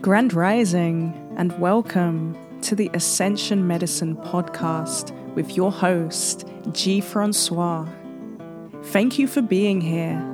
Grand 0.00 0.32
Rising, 0.32 1.12
and 1.36 1.58
welcome 1.58 2.38
to 2.62 2.76
the 2.76 2.88
Ascension 2.94 3.66
Medicine 3.66 4.14
podcast 4.16 5.10
with 5.34 5.56
your 5.56 5.72
host, 5.72 6.46
Gee 6.70 7.00
Francois. 7.00 7.84
Thank 8.84 9.18
you 9.18 9.26
for 9.26 9.42
being 9.42 9.80
here. 9.80 10.24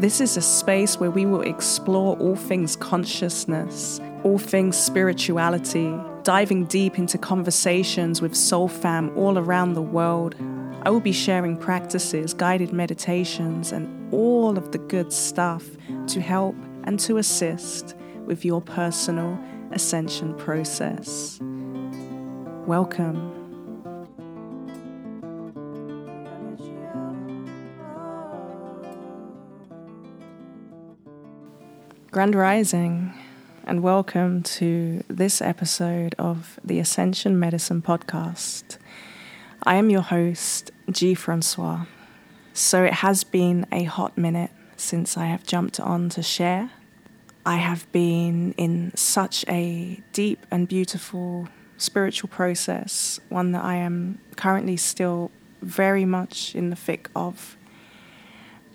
This 0.00 0.20
is 0.20 0.36
a 0.36 0.42
space 0.42 0.98
where 0.98 1.12
we 1.12 1.24
will 1.24 1.42
explore 1.42 2.16
all 2.16 2.34
things 2.34 2.74
consciousness, 2.74 4.00
all 4.24 4.38
things 4.38 4.76
spirituality, 4.76 5.96
diving 6.24 6.64
deep 6.64 6.98
into 6.98 7.16
conversations 7.16 8.20
with 8.20 8.34
Soul 8.34 8.66
Fam 8.66 9.16
all 9.16 9.38
around 9.38 9.74
the 9.74 9.82
world. 9.82 10.34
I 10.82 10.90
will 10.90 10.98
be 10.98 11.12
sharing 11.12 11.56
practices, 11.56 12.34
guided 12.34 12.72
meditations, 12.72 13.70
and 13.70 14.12
all 14.12 14.58
of 14.58 14.72
the 14.72 14.78
good 14.78 15.12
stuff 15.12 15.64
to 16.08 16.20
help 16.20 16.56
and 16.82 16.98
to 16.98 17.18
assist 17.18 17.94
with 18.26 18.44
your 18.44 18.60
personal 18.60 19.38
ascension 19.72 20.34
process. 20.34 21.38
Welcome. 22.66 23.38
Grand 32.10 32.34
Rising, 32.34 33.14
and 33.64 33.82
welcome 33.82 34.42
to 34.42 35.02
this 35.08 35.40
episode 35.40 36.14
of 36.18 36.60
the 36.62 36.78
Ascension 36.78 37.40
Medicine 37.40 37.80
Podcast. 37.80 38.76
I 39.62 39.76
am 39.76 39.88
your 39.88 40.02
host, 40.02 40.70
Gee 40.90 41.14
Francois. 41.14 41.86
So 42.52 42.84
it 42.84 42.92
has 42.94 43.24
been 43.24 43.66
a 43.72 43.84
hot 43.84 44.18
minute 44.18 44.50
since 44.76 45.16
I 45.16 45.26
have 45.26 45.46
jumped 45.46 45.80
on 45.80 46.10
to 46.10 46.22
share 46.22 46.70
I 47.44 47.56
have 47.56 47.90
been 47.90 48.52
in 48.56 48.92
such 48.94 49.44
a 49.48 50.00
deep 50.12 50.46
and 50.50 50.68
beautiful 50.68 51.48
spiritual 51.76 52.28
process, 52.28 53.18
one 53.28 53.52
that 53.52 53.64
I 53.64 53.76
am 53.76 54.20
currently 54.36 54.76
still 54.76 55.32
very 55.60 56.04
much 56.04 56.54
in 56.54 56.70
the 56.70 56.76
thick 56.76 57.08
of. 57.16 57.56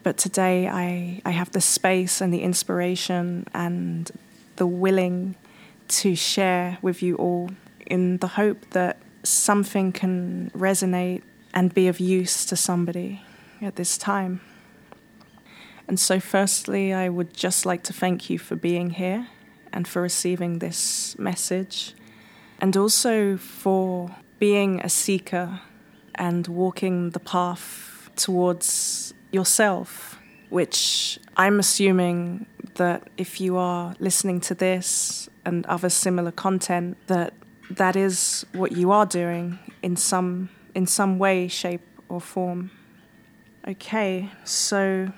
But 0.03 0.17
today 0.17 0.67
I, 0.67 1.21
I 1.25 1.31
have 1.31 1.51
the 1.51 1.61
space 1.61 2.19
and 2.19 2.33
the 2.33 2.41
inspiration 2.41 3.47
and 3.53 4.11
the 4.57 4.67
willing 4.67 5.35
to 5.87 6.15
share 6.15 6.77
with 6.81 7.01
you 7.01 7.15
all 7.15 7.49
in 7.85 8.17
the 8.17 8.27
hope 8.27 8.69
that 8.71 8.97
something 9.23 9.93
can 9.93 10.51
resonate 10.53 11.21
and 11.53 11.73
be 11.73 11.87
of 11.87 11.99
use 11.99 12.45
to 12.45 12.55
somebody 12.55 13.21
at 13.61 13.77
this 13.77 13.97
time. 13.97 14.41
And 15.87 15.99
so, 15.99 16.19
firstly, 16.19 16.93
I 16.93 17.09
would 17.09 17.33
just 17.33 17.65
like 17.65 17.83
to 17.83 17.93
thank 17.93 18.29
you 18.29 18.37
for 18.37 18.55
being 18.55 18.91
here 18.91 19.27
and 19.71 19.87
for 19.87 20.01
receiving 20.01 20.59
this 20.59 21.17
message, 21.17 21.93
and 22.59 22.75
also 22.75 23.37
for 23.37 24.15
being 24.39 24.81
a 24.81 24.89
seeker 24.89 25.61
and 26.15 26.47
walking 26.47 27.11
the 27.11 27.19
path 27.19 28.09
towards 28.15 29.13
yourself, 29.31 30.19
which 30.49 31.19
I'm 31.35 31.59
assuming 31.59 32.45
that 32.75 33.09
if 33.17 33.39
you 33.39 33.57
are 33.57 33.95
listening 33.99 34.39
to 34.41 34.55
this 34.55 35.29
and 35.45 35.65
other 35.67 35.89
similar 35.89 36.31
content, 36.31 36.97
that 37.07 37.33
that 37.69 37.95
is 37.95 38.45
what 38.53 38.71
you 38.71 38.91
are 38.91 39.05
doing 39.05 39.59
in 39.81 39.95
some 39.95 40.49
in 40.73 40.85
some 40.85 41.17
way, 41.17 41.47
shape, 41.47 41.81
or 42.07 42.21
form. 42.21 42.71
Okay, 43.67 44.29
so 44.43 45.11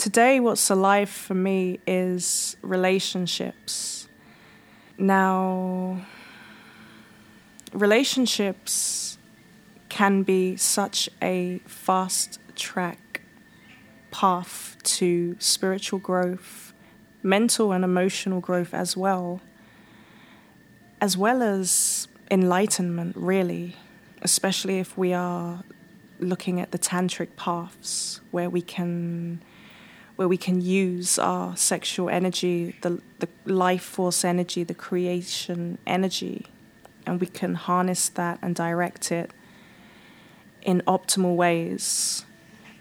Today, 0.00 0.40
what's 0.40 0.70
alive 0.70 1.10
for 1.10 1.34
me 1.34 1.78
is 1.86 2.56
relationships. 2.62 4.08
Now, 4.96 6.06
relationships 7.74 9.18
can 9.90 10.22
be 10.22 10.56
such 10.56 11.10
a 11.20 11.60
fast 11.66 12.38
track 12.56 13.20
path 14.10 14.78
to 14.84 15.36
spiritual 15.38 15.98
growth, 15.98 16.72
mental 17.22 17.70
and 17.70 17.84
emotional 17.84 18.40
growth 18.40 18.72
as 18.72 18.96
well, 18.96 19.42
as 21.02 21.18
well 21.18 21.42
as 21.42 22.08
enlightenment, 22.30 23.14
really, 23.18 23.76
especially 24.22 24.78
if 24.78 24.96
we 24.96 25.12
are 25.12 25.62
looking 26.18 26.58
at 26.58 26.70
the 26.70 26.78
tantric 26.78 27.36
paths 27.36 28.22
where 28.30 28.48
we 28.48 28.62
can 28.62 29.42
where 30.20 30.28
we 30.28 30.36
can 30.36 30.60
use 30.60 31.18
our 31.18 31.56
sexual 31.56 32.10
energy, 32.10 32.76
the, 32.82 33.00
the 33.20 33.28
life 33.46 33.82
force 33.82 34.22
energy, 34.22 34.62
the 34.62 34.74
creation 34.74 35.78
energy, 35.86 36.44
and 37.06 37.18
we 37.22 37.26
can 37.26 37.54
harness 37.54 38.10
that 38.10 38.38
and 38.42 38.54
direct 38.54 39.10
it 39.10 39.30
in 40.60 40.82
optimal 40.82 41.34
ways 41.34 42.26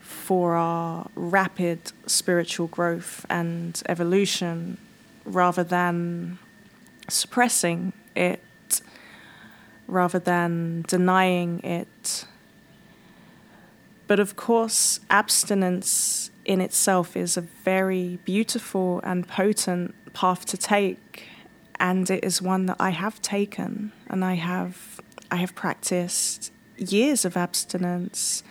for 0.02 0.56
our 0.56 1.10
rapid 1.16 1.80
spiritual 2.06 2.68
growth 2.68 3.26
and 3.30 3.82
evolution 3.88 4.78
rather 5.24 5.64
than 5.64 6.38
suppressing 7.08 7.94
it, 8.18 8.82
rather 9.88 10.20
than 10.20 10.84
denying 10.90 11.62
it. 11.62 12.26
But 14.08 14.20
of 14.20 14.36
course, 14.36 15.00
abstinence 15.10 16.32
in 16.50 16.62
itself 16.62 17.16
is 17.16 17.38
a 17.38 17.42
very 17.42 18.18
beautiful 18.26 19.00
and 19.04 19.28
potent 19.28 19.94
path 20.14 20.46
to 20.48 20.58
take 20.58 21.28
and 21.80 22.10
it 22.10 22.24
is 22.24 22.42
one 22.42 22.66
that 22.66 22.78
I 22.80 22.90
have 22.90 23.22
taken 23.22 23.92
and 24.08 24.26
I 24.26 24.34
have 24.34 25.00
I 25.30 25.36
have 25.36 25.54
practiced 25.54 26.52
years 26.76 27.24
of 27.24 27.38
abstinence 27.38 28.42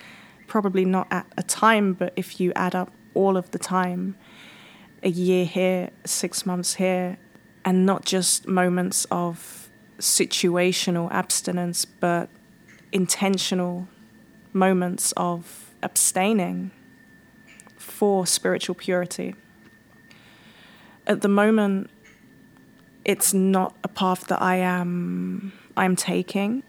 probably 0.47 0.85
not 0.85 1.07
at 1.11 1.27
a 1.37 1.43
time 1.43 1.91
but 1.91 2.13
if 2.15 2.39
you 2.39 2.53
add 2.55 2.73
up 2.73 2.89
all 3.13 3.35
of 3.35 3.51
the 3.51 3.59
time 3.59 4.15
a 5.03 5.09
year 5.09 5.43
here 5.43 5.89
6 6.05 6.45
months 6.45 6.75
here 6.75 7.17
and 7.65 7.85
not 7.85 8.05
just 8.05 8.47
moments 8.47 9.05
of 9.11 9.69
situational 9.99 11.11
abstinence 11.11 11.83
but 11.83 12.29
intentional 12.93 13.89
moments 14.53 15.11
of 15.17 15.73
abstaining 15.83 16.71
for 17.79 18.27
spiritual 18.27 18.75
purity. 18.75 19.33
At 21.07 21.21
the 21.21 21.27
moment, 21.27 21.89
it's 23.03 23.33
not 23.33 23.75
a 23.83 23.87
path 23.87 24.27
that 24.27 24.41
I 24.41 24.57
am 24.57 25.53
I'm 25.75 25.95
taking. 25.95 26.61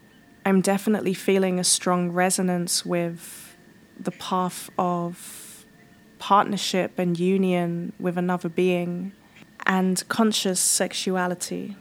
I'm 0.45 0.61
definitely 0.61 1.13
feeling 1.13 1.59
a 1.59 1.63
strong 1.63 2.11
resonance 2.11 2.83
with 2.85 3.55
the 3.99 4.11
path 4.11 4.69
of 4.79 5.65
partnership 6.17 6.97
and 6.97 7.19
union 7.19 7.93
with 7.99 8.17
another 8.17 8.49
being 8.49 9.11
and 9.65 10.03
conscious 10.07 10.59
sexuality. 10.59 11.75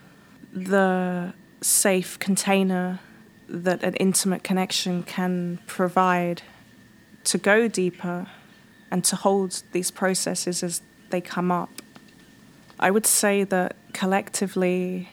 The 0.52 1.32
safe 1.62 2.18
container 2.18 3.00
that 3.48 3.82
an 3.82 3.94
intimate 3.94 4.42
connection 4.42 5.02
can 5.02 5.60
provide 5.66 6.42
to 7.24 7.38
go 7.38 7.68
deeper 7.68 8.26
and 8.91 9.05
to 9.05 9.17
hold 9.17 9.62
these 9.73 9.91
processes 9.91 10.62
as 10.62 10.83
they 11.11 11.21
come 11.21 11.51
up. 11.53 11.71
I 12.78 12.91
would 12.91 13.06
say 13.06 13.45
that 13.45 13.77
collectively, 13.93 15.11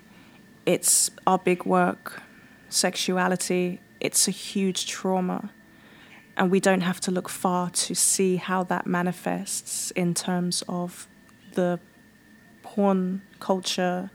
it's 0.65 1.11
our 1.25 1.37
big 1.37 1.65
work, 1.65 2.21
sexuality, 2.69 3.81
it's 3.99 4.27
a 4.27 4.31
huge 4.31 4.87
trauma. 4.87 5.51
And 6.37 6.51
we 6.51 6.59
don't 6.59 6.81
have 6.81 6.99
to 7.01 7.11
look 7.11 7.29
far 7.29 7.69
to 7.71 7.95
see 7.95 8.35
how 8.35 8.63
that 8.65 8.85
manifests 8.85 9.91
in 9.91 10.13
terms 10.13 10.63
of 10.69 11.07
the 11.53 11.79
porn 12.61 13.23
culture, 13.39 14.11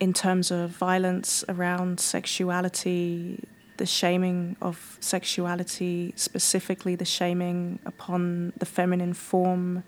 in 0.00 0.12
terms 0.12 0.50
of 0.50 0.70
violence 0.70 1.44
around 1.48 2.00
sexuality, 2.00 3.44
the 3.76 3.86
shaming 3.86 4.56
of 4.60 4.96
sexuality, 5.00 6.12
specifically 6.16 6.94
the 6.94 7.04
shaming 7.04 7.78
upon 7.84 8.52
the 8.56 8.66
feminine 8.66 9.14
form 9.14 9.82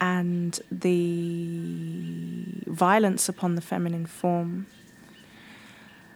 and 0.00 0.60
the 0.70 2.62
violence 2.66 3.28
upon 3.28 3.54
the 3.54 3.60
feminine 3.60 4.06
form. 4.06 4.66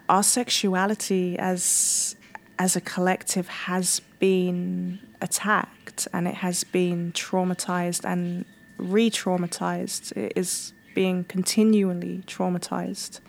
Our 0.09 0.23
sexuality 0.23 1.39
as 1.39 2.17
as 2.59 2.75
a 2.75 2.81
collective 2.81 3.47
has 3.49 4.01
been 4.19 4.99
attacked 5.21 6.09
and 6.13 6.27
it 6.27 6.35
has 6.35 6.65
been 6.65 7.13
traumatized 7.13 8.05
and 8.05 8.45
re-traumatized. 8.79 10.17
It 10.17 10.33
is 10.35 10.73
being 10.95 11.25
continually 11.25 12.25
traumatized. 12.27 13.21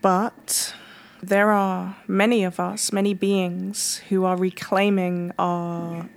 But 0.00 0.74
there 1.22 1.50
are 1.50 1.96
many 2.06 2.44
of 2.44 2.60
us, 2.60 2.92
many 2.92 3.14
beings, 3.14 3.98
who 4.08 4.24
are 4.24 4.36
reclaiming 4.36 5.32
our 5.38 6.08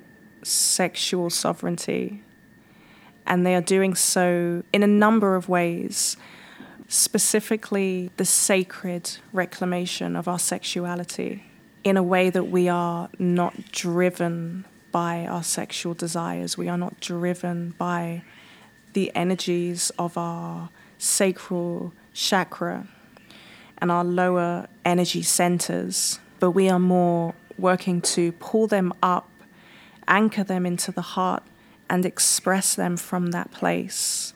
sexual 0.43 1.29
sovereignty. 1.29 2.23
And 3.25 3.45
they 3.45 3.55
are 3.55 3.61
doing 3.61 3.95
so 3.95 4.63
in 4.73 4.83
a 4.83 4.87
number 4.87 5.35
of 5.35 5.49
ways. 5.49 6.17
specifically 6.89 8.09
the 8.17 8.25
sacred 8.25 9.17
reclamation 9.31 10.15
of 10.15 10.27
our 10.27 10.39
sexuality 10.39 11.45
in 11.83 11.95
a 11.95 12.03
way 12.03 12.29
that 12.31 12.45
we 12.45 12.67
are 12.67 13.09
not 13.19 13.71
driven 13.71 14.65
by 14.91 15.25
our 15.27 15.43
sexual 15.43 15.93
desires. 15.93 16.57
We 16.57 16.67
are 16.67 16.77
not 16.77 16.99
driven 16.99 17.75
by 17.77 18.23
the 18.93 19.15
energies 19.15 19.91
of 19.99 20.17
our 20.17 20.69
sacral 20.97 21.93
chakra 22.11 22.87
and 23.81 23.91
our 23.91 24.03
lower 24.03 24.67
energy 24.85 25.21
centers, 25.21 26.19
but 26.39 26.51
we 26.51 26.69
are 26.69 26.79
more 26.79 27.33
working 27.57 28.01
to 28.01 28.31
pull 28.33 28.67
them 28.67 28.93
up, 29.01 29.29
anchor 30.07 30.43
them 30.43 30.65
into 30.65 30.91
the 30.91 31.01
heart, 31.01 31.43
and 31.89 32.05
express 32.05 32.75
them 32.75 32.97
from 32.97 33.31
that 33.31 33.51
place, 33.51 34.33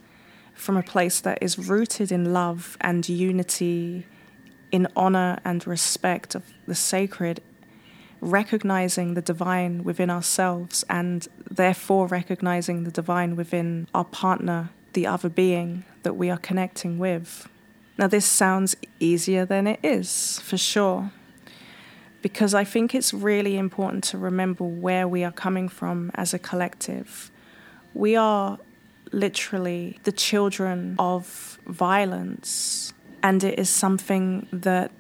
from 0.54 0.78
a 0.78 0.84
place 0.84 1.19
that 1.22 1.38
is 1.42 1.57
rooted 1.57 2.12
in 2.12 2.34
love 2.34 2.78
and 2.81 3.07
unity, 3.07 4.06
in 4.72 4.88
honor 4.95 5.40
and 5.45 5.68
respect 5.68 6.36
of 6.36 6.44
the 6.68 6.75
sacred 6.75 7.42
recognizing 8.24 9.13
the 9.13 9.22
divine 9.22 9.84
within 9.84 10.10
ourselves 10.10 10.84
and 10.90 11.28
therefore 11.50 12.07
recognizing 12.07 12.84
the 12.84 12.92
divine 12.92 13.36
within 13.36 13.88
our 13.94 14.06
partner, 14.06 14.69
the 14.94 15.06
other 15.06 15.30
being 15.30 15.84
that 16.04 16.16
we 16.16 16.30
are 16.30 16.38
connecting 16.38 16.98
with. 16.98 17.48
Now, 17.98 18.07
this 18.07 18.25
sounds 18.25 18.75
easier 19.00 19.45
than 19.45 19.68
it 19.68 19.80
is, 19.84 20.40
for 20.40 20.57
sure, 20.57 21.12
because 22.22 22.54
I 22.54 22.63
think 22.63 22.95
it's 22.95 23.13
really 23.13 23.57
important 23.57 24.04
to 24.06 24.18
remember 24.18 24.63
where 24.63 25.07
we 25.07 25.24
are 25.24 25.31
coming 25.31 25.69
from 25.69 26.12
as 26.16 26.34
a 26.34 26.40
collective. 26.40 27.31
We 27.94 28.16
are 28.16 28.57
literally 29.12 30.00
the 30.04 30.12
children 30.12 30.95
of 30.98 31.60
violence, 31.68 32.94
and 33.22 33.44
it 33.44 33.60
is 33.60 33.69
something 33.69 34.48
that 34.51 34.92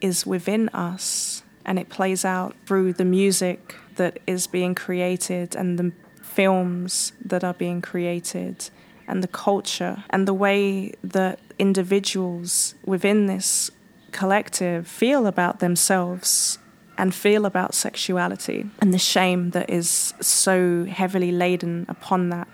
is 0.00 0.26
within 0.26 0.68
us 0.70 1.42
and 1.64 1.78
it 1.78 1.88
plays 1.88 2.24
out 2.24 2.56
through 2.66 2.92
the 2.92 3.04
music 3.04 3.76
that 3.96 4.18
is 4.26 4.46
being 4.46 4.74
created 4.74 5.54
and 5.54 5.78
the 5.78 5.92
films 6.20 7.12
that 7.24 7.44
are 7.44 7.54
being 7.54 7.80
created 7.80 8.68
and 9.06 9.22
the 9.22 9.28
culture 9.28 10.02
and 10.10 10.26
the 10.26 10.34
way 10.34 10.92
that 11.04 11.38
individuals 11.62 12.74
within 12.84 13.26
this 13.26 13.70
collective 14.10 14.86
feel 14.86 15.26
about 15.26 15.60
themselves 15.60 16.58
and 16.98 17.14
feel 17.14 17.46
about 17.46 17.72
sexuality 17.72 18.66
and 18.80 18.92
the 18.92 18.98
shame 18.98 19.50
that 19.50 19.70
is 19.70 20.12
so 20.20 20.84
heavily 20.84 21.30
laden 21.30 21.86
upon 21.88 22.30
that. 22.30 22.48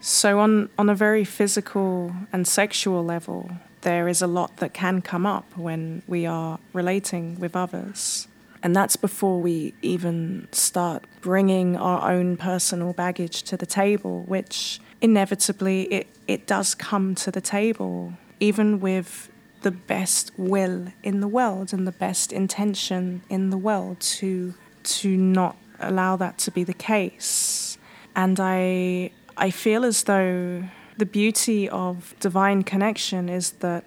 So, 0.00 0.38
on, 0.38 0.68
on 0.78 0.90
a 0.90 0.94
very 0.94 1.24
physical 1.24 2.14
and 2.34 2.46
sexual 2.46 3.02
level, 3.02 3.50
there 3.80 4.06
is 4.08 4.20
a 4.20 4.26
lot 4.26 4.58
that 4.58 4.74
can 4.74 5.00
come 5.00 5.24
up 5.24 5.46
when 5.56 6.02
we 6.06 6.26
are 6.26 6.58
relating 6.74 7.40
with 7.40 7.56
others. 7.56 8.28
And 8.62 8.76
that's 8.76 8.96
before 8.96 9.40
we 9.40 9.72
even 9.80 10.48
start 10.52 11.04
bringing 11.22 11.76
our 11.76 12.10
own 12.12 12.36
personal 12.36 12.92
baggage 12.92 13.42
to 13.44 13.56
the 13.56 13.66
table, 13.66 14.22
which 14.26 14.80
inevitably 15.00 15.82
it, 15.84 16.06
it 16.26 16.46
does 16.46 16.74
come 16.74 17.14
to 17.16 17.30
the 17.30 17.40
table, 17.40 18.12
even 18.40 18.80
with 18.80 19.30
the 19.62 19.70
best 19.70 20.30
will 20.36 20.88
in 21.02 21.20
the 21.20 21.28
world 21.28 21.72
and 21.72 21.86
the 21.86 21.92
best 21.92 22.32
intention 22.32 23.22
in 23.28 23.50
the 23.50 23.56
world 23.56 23.98
to 24.00 24.54
to 24.82 25.16
not 25.16 25.56
allow 25.80 26.16
that 26.16 26.36
to 26.36 26.50
be 26.50 26.62
the 26.64 26.74
case. 26.74 27.78
And 28.14 28.38
I 28.38 29.10
I 29.36 29.50
feel 29.50 29.84
as 29.84 30.04
though 30.04 30.64
the 30.96 31.06
beauty 31.06 31.68
of 31.68 32.14
divine 32.20 32.62
connection 32.62 33.28
is 33.28 33.52
that 33.52 33.84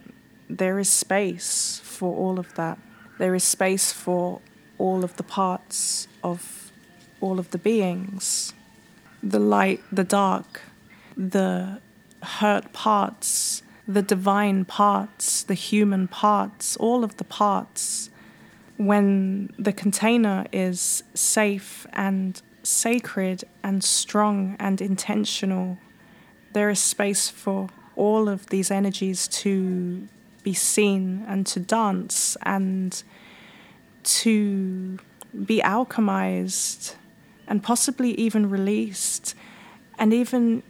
there 0.50 0.80
is 0.80 0.90
space 0.90 1.80
for 1.84 2.16
all 2.16 2.40
of 2.40 2.54
that. 2.56 2.78
There 3.20 3.36
is 3.36 3.44
space 3.44 3.92
for 3.94 4.42
all 4.78 5.04
of 5.04 5.16
the 5.18 5.24
parts 5.24 6.08
of 6.24 6.72
all 7.22 7.40
of 7.40 7.50
the 7.52 7.58
beings 7.58 8.54
the 9.24 9.40
light, 9.40 9.82
the 9.92 10.04
dark, 10.04 10.62
the 11.16 11.80
hurt 12.22 12.72
parts, 12.74 13.64
the 13.88 14.02
divine 14.02 14.66
parts, 14.66 15.44
the 15.44 15.54
human 15.54 16.08
parts, 16.08 16.76
all 16.78 17.04
of 17.04 17.18
the 17.18 17.24
parts. 17.24 18.10
When 18.76 19.54
the 19.58 19.74
container 19.74 20.46
is 20.52 21.04
safe 21.14 21.88
and 21.94 22.40
sacred 22.64 23.44
and 23.64 23.84
strong 23.84 24.56
and 24.60 24.82
intentional, 24.82 25.78
there 26.54 26.70
is 26.70 26.80
space 26.80 27.30
for 27.30 27.70
all 27.96 28.30
of 28.30 28.48
these 28.48 28.70
energies 28.70 29.28
to 29.28 30.08
be 30.44 30.54
seen 30.54 31.26
and 31.28 31.46
to 31.48 31.60
dance 31.60 32.38
and 32.44 33.04
to 34.04 35.00
be 35.46 35.60
alchemized 35.62 36.96
and 37.48 37.64
possibly 37.64 38.12
even 38.12 38.50
released. 38.50 39.34
And 39.98 40.14
even 40.14 40.64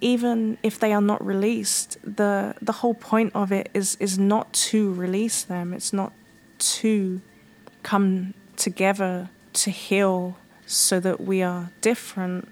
even 0.00 0.58
if 0.62 0.78
they 0.78 0.92
are 0.92 1.00
not 1.00 1.24
released, 1.24 1.98
the 2.02 2.54
the 2.60 2.72
whole 2.72 2.94
point 2.94 3.32
of 3.34 3.52
it 3.52 3.70
is 3.74 3.96
is 4.00 4.18
not 4.18 4.52
to 4.52 4.92
release 4.94 5.42
them. 5.42 5.72
It's 5.72 5.92
not 5.92 6.12
to 6.58 7.20
come 7.82 8.34
together 8.56 9.30
to 9.52 9.70
heal 9.70 10.36
so 10.66 11.00
that 11.00 11.20
we 11.20 11.42
are 11.42 11.70
different. 11.80 12.48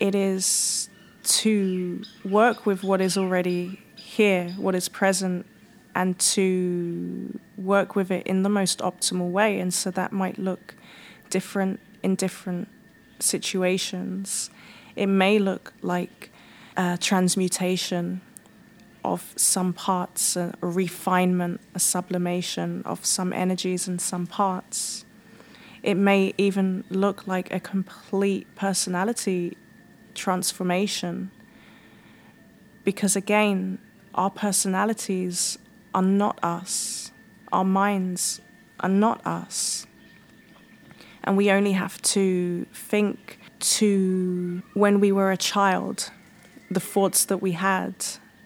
It 0.00 0.14
is 0.14 0.88
to 1.24 2.02
work 2.24 2.66
with 2.66 2.82
what 2.82 3.00
is 3.00 3.16
already 3.16 3.80
here, 3.96 4.50
what 4.56 4.74
is 4.74 4.88
present, 4.88 5.46
and 5.94 6.18
to 6.18 7.38
work 7.56 7.96
with 7.96 8.10
it 8.10 8.26
in 8.26 8.42
the 8.42 8.48
most 8.48 8.80
optimal 8.80 9.30
way. 9.30 9.58
And 9.58 9.72
so 9.72 9.90
that 9.92 10.12
might 10.12 10.38
look 10.38 10.74
different 11.30 11.80
in 12.02 12.14
different 12.14 12.68
situations. 13.18 14.50
It 14.96 15.06
may 15.06 15.38
look 15.38 15.72
like 15.82 16.30
a 16.76 16.98
transmutation 17.00 18.20
of 19.04 19.32
some 19.36 19.72
parts, 19.72 20.36
a 20.36 20.54
refinement, 20.60 21.60
a 21.74 21.78
sublimation 21.78 22.82
of 22.84 23.04
some 23.04 23.32
energies 23.32 23.86
in 23.86 23.98
some 23.98 24.26
parts. 24.26 25.04
It 25.82 25.94
may 25.96 26.32
even 26.38 26.84
look 26.88 27.26
like 27.26 27.52
a 27.52 27.60
complete 27.60 28.46
personality 28.54 29.56
transformation. 30.14 31.30
Because 32.84 33.14
again, 33.14 33.78
our 34.14 34.30
personalities 34.30 35.58
are 35.94 36.02
not 36.02 36.42
us. 36.42 37.10
Our 37.52 37.64
minds 37.64 38.40
are 38.80 38.88
not 38.88 39.24
us. 39.26 39.86
And 41.22 41.36
we 41.36 41.50
only 41.50 41.72
have 41.72 42.00
to 42.02 42.66
think 42.72 43.38
to 43.60 44.62
when 44.74 45.00
we 45.00 45.12
were 45.12 45.30
a 45.30 45.36
child, 45.36 46.10
the 46.74 46.80
thoughts 46.80 47.24
that 47.24 47.38
we 47.38 47.52
had, 47.52 47.94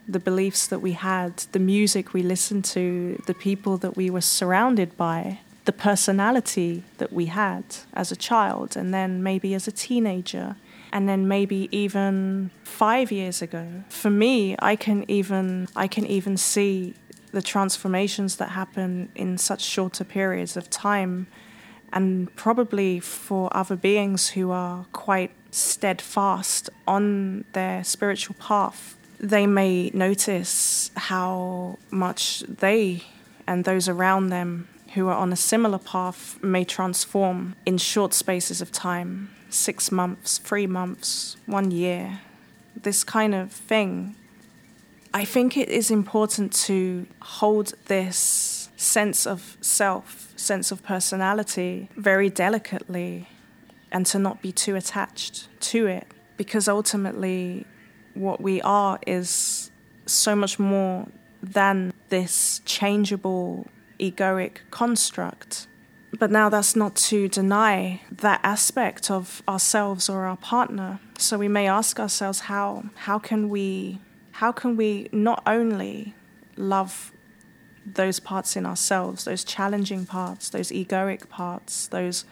the 0.07 0.19
beliefs 0.19 0.67
that 0.67 0.79
we 0.79 0.93
had, 0.93 1.37
the 1.51 1.59
music 1.59 2.13
we 2.13 2.23
listened 2.23 2.65
to, 2.65 3.21
the 3.27 3.33
people 3.33 3.77
that 3.77 3.95
we 3.95 4.09
were 4.09 4.21
surrounded 4.21 4.95
by, 4.97 5.39
the 5.65 5.73
personality 5.73 6.83
that 6.97 7.13
we 7.13 7.25
had 7.25 7.63
as 7.93 8.11
a 8.11 8.15
child, 8.15 8.75
and 8.75 8.93
then 8.93 9.21
maybe 9.21 9.53
as 9.53 9.67
a 9.67 9.71
teenager, 9.71 10.55
and 10.91 11.07
then 11.07 11.27
maybe 11.27 11.69
even 11.71 12.49
five 12.63 13.11
years 13.11 13.41
ago. 13.41 13.83
For 13.89 14.09
me, 14.09 14.55
I 14.59 14.75
can 14.75 15.05
even 15.07 15.67
I 15.75 15.87
can 15.87 16.05
even 16.05 16.37
see 16.37 16.95
the 17.31 17.41
transformations 17.43 18.37
that 18.37 18.49
happen 18.49 19.09
in 19.13 19.37
such 19.37 19.61
shorter 19.61 20.03
periods 20.03 20.57
of 20.57 20.69
time, 20.69 21.27
and 21.93 22.35
probably 22.35 22.99
for 22.99 23.55
other 23.55 23.75
beings 23.75 24.29
who 24.29 24.49
are 24.49 24.85
quite 24.91 25.31
steadfast 25.51 26.69
on 26.87 27.45
their 27.53 27.83
spiritual 27.83 28.35
path, 28.39 28.95
they 29.19 29.45
may 29.47 29.89
notice 29.93 30.91
how 30.95 31.77
much 31.91 32.41
they 32.41 33.03
and 33.47 33.65
those 33.65 33.89
around 33.89 34.29
them 34.29 34.67
who 34.93 35.07
are 35.07 35.15
on 35.15 35.31
a 35.31 35.35
similar 35.35 35.77
path 35.77 36.41
may 36.43 36.63
transform 36.63 37.55
in 37.65 37.77
short 37.77 38.13
spaces 38.13 38.61
of 38.61 38.71
time 38.71 39.29
six 39.49 39.91
months, 39.91 40.37
three 40.37 40.67
months, 40.67 41.35
one 41.45 41.71
year. 41.71 42.21
This 42.75 43.03
kind 43.03 43.35
of 43.35 43.51
thing 43.51 44.15
I 45.13 45.25
think 45.25 45.57
it 45.57 45.69
is 45.69 45.89
important 45.89 46.53
to 46.65 47.07
hold 47.19 47.73
this 47.85 48.69
sense 48.77 49.25
of 49.25 49.57
self, 49.59 50.31
sense 50.35 50.71
of 50.71 50.83
personality 50.83 51.89
very 51.95 52.29
delicately 52.29 53.27
and 53.91 54.05
to 54.07 54.19
not 54.19 54.41
be 54.41 54.51
too 54.51 54.75
attached 54.75 55.47
to 55.61 55.87
it 55.87 56.07
because 56.37 56.67
ultimately 56.67 57.65
what 58.13 58.41
we 58.41 58.61
are 58.61 58.99
is 59.05 59.71
so 60.05 60.35
much 60.35 60.59
more 60.59 61.07
than 61.41 61.93
this 62.09 62.61
changeable 62.65 63.67
egoic 63.99 64.57
construct. 64.71 65.67
But 66.17 66.31
now 66.31 66.49
that's 66.49 66.75
not 66.75 66.95
to 66.95 67.27
deny 67.27 68.01
that 68.11 68.39
aspect 68.43 69.11
of 69.11 69.43
ourselves 69.47 70.09
or 70.09 70.25
our 70.25 70.37
partner. 70.37 70.99
So 71.17 71.37
we 71.37 71.47
may 71.47 71.67
ask 71.67 71.99
ourselves 71.99 72.41
how 72.41 72.85
how 72.95 73.19
can 73.19 73.49
we 73.49 73.99
how 74.31 74.51
can 74.51 74.75
we 74.75 75.09
not 75.11 75.43
only 75.45 76.15
love 76.55 77.11
those 77.85 78.19
parts 78.19 78.55
in 78.55 78.65
ourselves, 78.65 79.25
those 79.25 79.43
challenging 79.43 80.05
parts, 80.05 80.49
those 80.49 80.69
egoic 80.71 81.29
parts, 81.29 81.87
those 81.87 82.25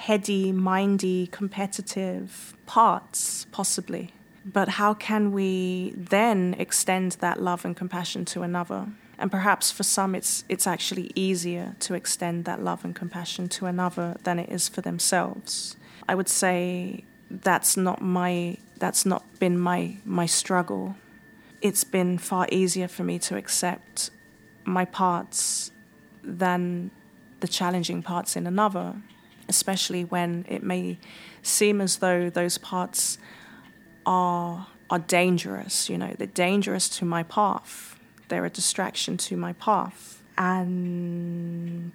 heady, 0.00 0.50
mindy, 0.50 1.26
competitive 1.26 2.56
parts, 2.64 3.46
possibly. 3.52 4.14
But 4.44 4.68
how 4.80 4.94
can 4.94 5.30
we 5.30 5.92
then 5.94 6.56
extend 6.58 7.12
that 7.20 7.42
love 7.42 7.66
and 7.66 7.76
compassion 7.76 8.24
to 8.26 8.42
another? 8.42 8.88
And 9.18 9.30
perhaps 9.30 9.70
for 9.70 9.82
some, 9.82 10.14
it's, 10.14 10.44
it's 10.48 10.66
actually 10.66 11.10
easier 11.14 11.76
to 11.80 11.92
extend 11.92 12.46
that 12.46 12.62
love 12.62 12.82
and 12.82 12.96
compassion 12.96 13.50
to 13.50 13.66
another 13.66 14.16
than 14.24 14.38
it 14.38 14.48
is 14.48 14.70
for 14.70 14.80
themselves. 14.80 15.76
I 16.08 16.14
would 16.14 16.30
say 16.30 17.04
that's 17.30 17.76
not 17.76 18.00
my 18.02 18.56
that's 18.78 19.04
not 19.04 19.22
been 19.38 19.58
my 19.58 19.98
my 20.04 20.26
struggle. 20.26 20.96
It's 21.60 21.84
been 21.84 22.16
far 22.18 22.48
easier 22.50 22.88
for 22.88 23.04
me 23.04 23.18
to 23.20 23.36
accept 23.36 24.10
my 24.64 24.86
parts 24.86 25.70
than 26.24 26.90
the 27.40 27.48
challenging 27.48 28.02
parts 28.02 28.34
in 28.34 28.46
another, 28.46 28.96
especially 29.50 30.04
when 30.04 30.46
it 30.48 30.62
may 30.62 30.98
seem 31.42 31.82
as 31.82 31.98
though 31.98 32.30
those 32.30 32.56
parts 32.56 33.18
are 34.06 34.66
are 34.88 34.98
dangerous, 34.98 35.88
you 35.88 35.96
know, 35.96 36.12
they're 36.18 36.26
dangerous 36.26 36.88
to 36.88 37.04
my 37.04 37.22
path. 37.22 37.96
They're 38.28 38.44
a 38.44 38.50
distraction 38.50 39.16
to 39.18 39.36
my 39.36 39.52
path. 39.52 40.20
And 40.36 41.92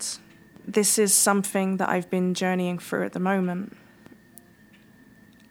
this 0.65 0.97
is 0.97 1.13
something 1.13 1.77
that 1.77 1.89
I've 1.89 2.09
been 2.09 2.33
journeying 2.33 2.79
through 2.79 3.05
at 3.05 3.13
the 3.13 3.19
moment. 3.19 3.75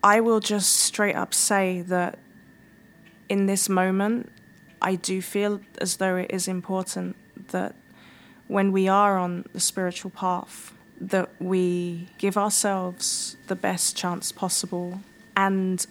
I 0.03 0.21
will 0.21 0.41
just 0.41 0.73
straight 0.73 1.15
up 1.15 1.35
say 1.35 1.83
that 1.83 2.19
in 3.29 3.47
this 3.47 3.69
moment, 3.69 4.31
I 4.81 4.95
do 4.97 5.21
feel 5.21 5.61
as 5.79 5.97
though 5.97 6.17
it 6.17 6.31
is 6.31 6.49
important 6.49 7.17
that 7.49 7.75
when 8.49 8.73
we 8.73 8.89
are 8.89 9.19
on 9.19 9.45
the 9.53 9.61
spiritual 9.61 10.11
path, 10.11 10.75
that 11.09 11.31
we 11.39 12.09
give 12.19 12.37
ourselves 12.37 13.37
the 13.47 13.57
best 13.57 13.97
chance 13.97 14.33
possible. 14.33 15.01
And 15.37 15.85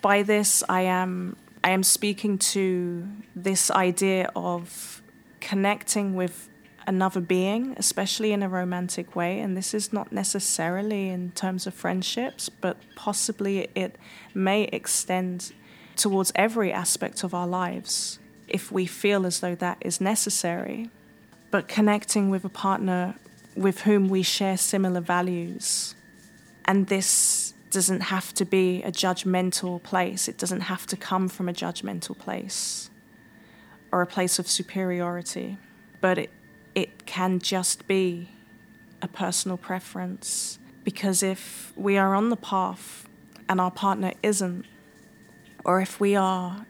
by 0.00 0.22
this, 0.22 0.62
I 0.68 0.82
am 0.82 1.36
I 1.62 1.70
am 1.70 1.82
speaking 1.82 2.38
to 2.54 3.08
this 3.34 3.70
idea 3.70 4.30
of 4.36 5.02
connecting 5.40 6.14
with 6.14 6.48
another 6.86 7.20
being, 7.20 7.74
especially 7.76 8.32
in 8.32 8.42
a 8.42 8.48
romantic 8.48 9.16
way. 9.16 9.40
And 9.40 9.56
this 9.56 9.74
is 9.74 9.92
not 9.92 10.12
necessarily 10.12 11.08
in 11.08 11.32
terms 11.32 11.66
of 11.66 11.74
friendships, 11.74 12.48
but 12.48 12.76
possibly 12.94 13.68
it 13.74 13.96
may 14.32 14.64
extend 14.64 15.52
towards 15.96 16.30
every 16.36 16.72
aspect 16.72 17.24
of 17.24 17.34
our 17.34 17.48
lives 17.48 18.20
if 18.46 18.70
we 18.70 18.86
feel 18.86 19.26
as 19.26 19.40
though 19.40 19.56
that 19.56 19.78
is 19.80 20.00
necessary. 20.00 20.88
But 21.50 21.66
connecting 21.66 22.30
with 22.30 22.44
a 22.44 22.48
partner 22.48 23.16
with 23.56 23.80
whom 23.82 24.08
we 24.08 24.22
share 24.22 24.56
similar 24.56 25.00
values. 25.00 25.94
And 26.64 26.86
this 26.88 27.54
doesn't 27.70 28.00
have 28.00 28.32
to 28.34 28.44
be 28.44 28.82
a 28.82 28.92
judgmental 28.92 29.82
place, 29.82 30.28
it 30.28 30.38
doesn't 30.38 30.62
have 30.62 30.86
to 30.86 30.96
come 30.96 31.28
from 31.28 31.48
a 31.48 31.52
judgmental 31.52 32.16
place 32.16 32.90
or 33.92 34.02
a 34.02 34.06
place 34.06 34.38
of 34.38 34.48
superiority, 34.48 35.58
but 36.00 36.18
it, 36.18 36.30
it 36.74 37.06
can 37.06 37.38
just 37.38 37.86
be 37.86 38.28
a 39.02 39.08
personal 39.08 39.56
preference. 39.56 40.58
Because 40.84 41.22
if 41.22 41.72
we 41.76 41.98
are 41.98 42.14
on 42.14 42.30
the 42.30 42.36
path 42.36 43.08
and 43.48 43.60
our 43.60 43.70
partner 43.70 44.12
isn't, 44.22 44.64
or 45.64 45.80
if 45.80 46.00
we 46.00 46.14
are 46.14 46.66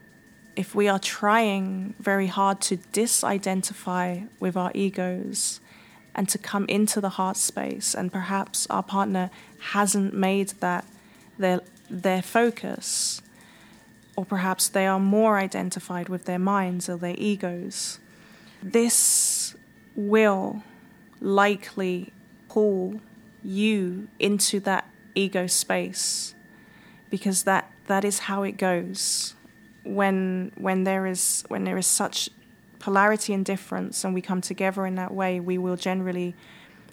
if 0.57 0.75
we 0.75 0.89
are 0.89 0.99
trying 0.99 1.95
very 2.01 2.27
hard 2.27 2.63
to 2.63 2.79
disidentify 2.79 4.27
with 4.41 4.57
our 4.57 4.73
egos 4.75 5.61
and 6.17 6.29
to 6.31 6.39
come 6.39 6.65
into 6.67 7.01
the 7.01 7.11
heart 7.11 7.37
space. 7.37 7.95
And 7.95 8.11
perhaps 8.11 8.67
our 8.69 8.83
partner 8.83 9.31
hasn't 9.73 10.15
made 10.15 10.49
that 10.61 10.85
their 11.39 11.61
their 11.89 12.23
focus. 12.23 13.23
Or 14.17 14.25
perhaps 14.25 14.67
they 14.69 14.87
are 14.87 14.99
more 14.99 15.39
identified 15.39 16.09
with 16.09 16.25
their 16.25 16.39
minds 16.39 16.89
or 16.89 16.97
their 16.97 17.15
egos. 17.19 18.01
This 18.63 19.55
will 19.95 20.63
likely 21.21 22.13
pull 22.49 23.01
you 23.45 24.09
into 24.19 24.59
that 24.61 24.89
ego 25.15 25.47
space 25.47 26.35
because 27.11 27.45
that 27.45 27.71
that 27.89 28.05
is 28.05 28.21
how 28.21 28.43
it 28.43 28.57
goes. 28.57 29.35
When 29.85 30.51
when 30.57 30.85
there 30.85 31.07
is 31.07 31.45
when 31.49 31.65
there 31.65 31.77
is 31.77 31.87
such 31.87 32.31
polarity 32.87 33.35
and 33.35 33.45
difference 33.45 34.05
and 34.05 34.15
we 34.15 34.23
come 34.23 34.41
together 34.41 34.87
in 34.87 34.95
that 34.95 35.13
way 35.13 35.41
we 35.41 35.59
will 35.59 35.75
generally 35.75 36.37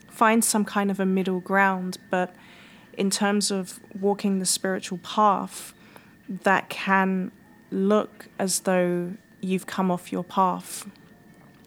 find 0.10 0.44
some 0.44 0.66
kind 0.66 0.90
of 0.90 1.00
a 1.00 1.06
middle 1.06 1.40
ground 1.40 2.00
but 2.10 2.34
in 2.94 3.12
terms 3.12 3.52
of 3.52 3.80
walking 4.02 4.40
the 4.40 4.46
spiritual 4.58 4.98
path 5.04 5.72
that 6.28 6.68
can 6.68 7.32
look 7.70 8.28
as 8.40 8.62
though 8.62 9.14
you've 9.40 9.68
come 9.68 9.92
off 9.92 10.12
your 10.12 10.24
path 10.24 10.90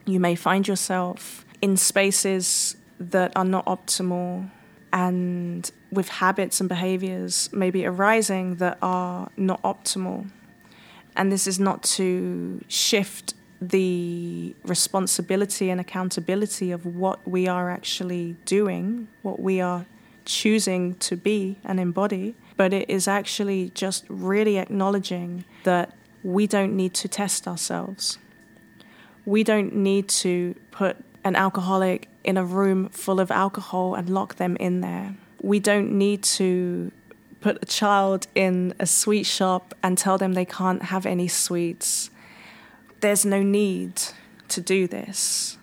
you 0.07 0.19
may 0.19 0.35
find 0.35 0.67
yourself 0.67 1.47
in 1.63 1.77
spaces 1.77 2.77
that 2.99 3.31
are 3.37 3.45
not 3.45 3.65
optimal 3.67 4.51
and 4.93 5.71
with 5.93 6.09
habits 6.09 6.59
and 6.59 6.69
behaviors 6.69 7.49
maybe 7.53 7.87
arising 7.87 8.57
that 8.57 8.77
are 8.83 9.31
not 9.37 9.63
optimal. 9.63 10.29
And 11.15 11.31
this 11.31 11.47
is 11.47 11.61
not 11.61 11.83
to 11.99 12.61
shift 12.67 13.35
the 13.61 14.55
responsibility 14.65 15.71
and 15.71 15.81
accountability 15.81 16.71
of 16.73 16.85
what 16.85 17.27
we 17.27 17.49
are 17.49 17.71
actually 17.71 18.37
doing, 18.45 19.09
what 19.23 19.41
we 19.41 19.61
are 19.61 19.87
choosing 20.25 20.95
to 20.97 21.17
be 21.17 21.59
and 21.65 21.81
embody, 21.81 22.35
but 22.57 22.73
it 22.73 22.91
is 22.91 23.09
actually 23.09 23.71
just 23.75 24.05
really 24.09 24.59
acknowledging 24.59 25.45
that 25.65 25.93
we 26.23 26.47
don't 26.47 26.75
need 26.77 26.93
to 26.95 27.09
test 27.09 27.47
ourselves. 27.47 28.19
We 29.25 29.45
don't 29.45 29.75
need 29.75 30.09
to 30.09 30.55
put 30.71 30.97
an 31.25 31.37
alcoholic 31.37 32.09
in 32.25 32.37
a 32.37 32.45
room 32.45 32.89
full 32.89 33.21
of 33.21 33.31
alcohol 33.31 33.95
and 33.95 34.11
lock 34.11 34.37
them 34.37 34.57
in 34.57 34.81
there. 34.81 35.17
We 35.41 35.61
don't 35.61 35.93
need 35.93 36.23
to 36.25 36.91
put 37.41 37.63
a 37.63 37.67
child 37.67 38.27
in 38.35 38.75
a 38.81 38.87
sweet 38.87 39.25
shop 39.25 39.75
and 39.83 39.97
tell 39.97 40.19
them 40.19 40.33
they 40.33 40.45
can't 40.45 40.83
have 40.83 41.07
any 41.07 41.29
sweets. 41.29 42.11
There's 43.01 43.25
no 43.25 43.43
need 43.43 44.01
to 44.49 44.61
do 44.61 44.87
this. 44.87 45.59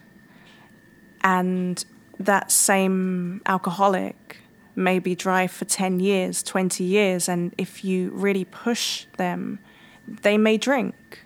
And 1.21 1.83
that 2.19 2.51
same 2.51 3.41
alcoholic 3.45 4.37
may 4.75 4.99
be 4.99 5.15
dry 5.15 5.47
for 5.47 5.65
10 5.65 5.99
years, 5.99 6.43
20 6.43 6.83
years, 6.83 7.29
and 7.29 7.53
if 7.57 7.83
you 7.83 8.09
really 8.11 8.45
push 8.45 9.05
them, 9.17 9.59
they 10.07 10.37
may 10.37 10.57
drink 10.57 11.23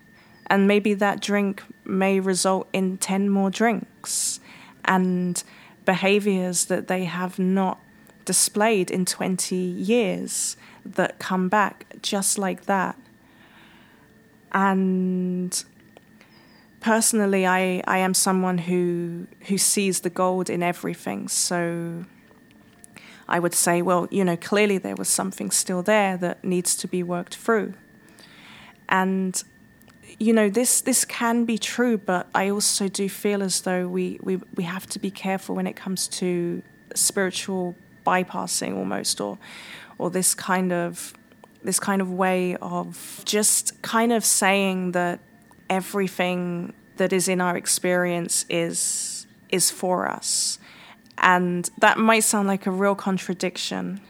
and 0.48 0.68
maybe 0.68 0.94
that 0.94 1.22
drink 1.22 1.64
may 1.86 2.20
result 2.20 2.68
in 2.74 2.98
10 2.98 3.30
more 3.30 3.50
drinks 3.50 4.40
and 4.86 5.44
behaviors 5.86 6.66
that 6.66 6.88
they 6.88 7.06
have 7.06 7.38
not 7.38 7.80
displayed 8.26 8.90
in 8.90 9.06
20 9.06 9.56
years 9.56 10.58
that 10.86 11.20
come 11.20 11.50
back 11.50 11.86
just 12.02 12.38
like 12.38 12.66
that. 12.66 12.98
And 14.52 15.64
personally, 16.88 17.46
I, 17.46 17.84
I 17.86 17.98
am 17.98 18.14
someone 18.14 18.60
who, 18.60 19.28
who 19.48 19.58
sees 19.58 20.00
the 20.00 20.10
gold 20.10 20.50
in 20.50 20.64
everything. 20.64 21.28
So 21.28 22.06
I 23.28 23.40
would 23.40 23.54
say, 23.54 23.82
well, 23.82 24.08
you 24.10 24.24
know, 24.24 24.38
clearly 24.38 24.78
there 24.78 24.96
was 24.96 25.10
something 25.10 25.52
still 25.52 25.84
there 25.84 26.16
that 26.16 26.46
needs 26.46 26.78
to 26.78 26.88
be 26.88 27.04
worked 27.04 27.36
through. 27.36 27.74
And 28.88 29.44
you 30.18 30.32
know 30.32 30.50
this 30.50 30.80
this 30.80 31.04
can 31.04 31.44
be 31.44 31.58
true, 31.58 31.98
but 31.98 32.28
I 32.34 32.50
also 32.50 32.88
do 32.88 33.10
feel 33.10 33.44
as 33.44 33.62
though 33.62 33.90
we, 33.90 34.18
we, 34.24 34.38
we 34.56 34.64
have 34.64 34.88
to 34.88 35.00
be 35.00 35.12
careful 35.12 35.56
when 35.58 35.68
it 35.68 35.76
comes 35.76 36.08
to 36.20 36.64
spiritual 36.96 37.76
bypassing 38.06 38.78
almost 38.78 39.20
or 39.20 39.38
or 39.98 40.10
this 40.10 40.34
kind 40.34 40.72
of 40.72 41.14
this 41.64 41.80
kind 41.82 42.02
of 42.02 42.10
way 42.10 42.56
of 42.62 43.22
just 43.26 43.82
kind 43.82 44.14
of 44.14 44.24
saying 44.24 44.94
that 44.94 45.20
everything 45.70 46.74
that 46.98 47.14
is 47.14 47.28
in 47.28 47.42
our 47.42 47.56
experience 47.56 48.46
is 48.50 49.28
is 49.50 49.72
for 49.72 50.08
us. 50.08 50.60
And 51.18 51.70
that 51.80 51.98
might 51.98 52.24
sound 52.24 52.48
like 52.48 52.66
a 52.66 52.72
real 52.72 52.96
contradiction 52.96 54.02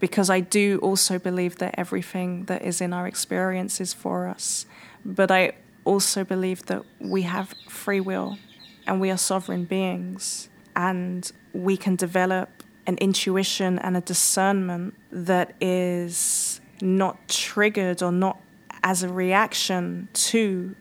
because 0.00 0.30
I 0.30 0.40
do 0.40 0.78
also 0.82 1.18
believe 1.18 1.56
that 1.58 1.74
everything 1.76 2.44
that 2.44 2.62
is 2.62 2.80
in 2.80 2.92
our 2.92 3.06
experience 3.06 3.80
is 3.80 3.92
for 3.92 4.28
us. 4.28 4.66
But 5.04 5.30
I 5.30 5.52
also 5.84 6.24
believe 6.24 6.66
that 6.66 6.84
we 7.00 7.22
have 7.22 7.54
free 7.68 8.00
will 8.00 8.38
and 8.86 9.00
we 9.00 9.10
are 9.10 9.18
sovereign 9.18 9.64
beings 9.64 10.48
and 10.76 11.30
we 11.52 11.76
can 11.76 11.96
develop 11.96 12.48
an 12.86 12.98
intuition 12.98 13.78
and 13.78 13.96
a 13.96 14.00
discernment 14.00 14.94
that 15.10 15.54
is 15.60 16.60
not 16.80 17.28
triggered 17.28 18.02
or 18.02 18.12
not 18.12 18.38
as 18.82 19.02
a 19.02 19.08
reaction 19.08 20.08
to 20.12 20.74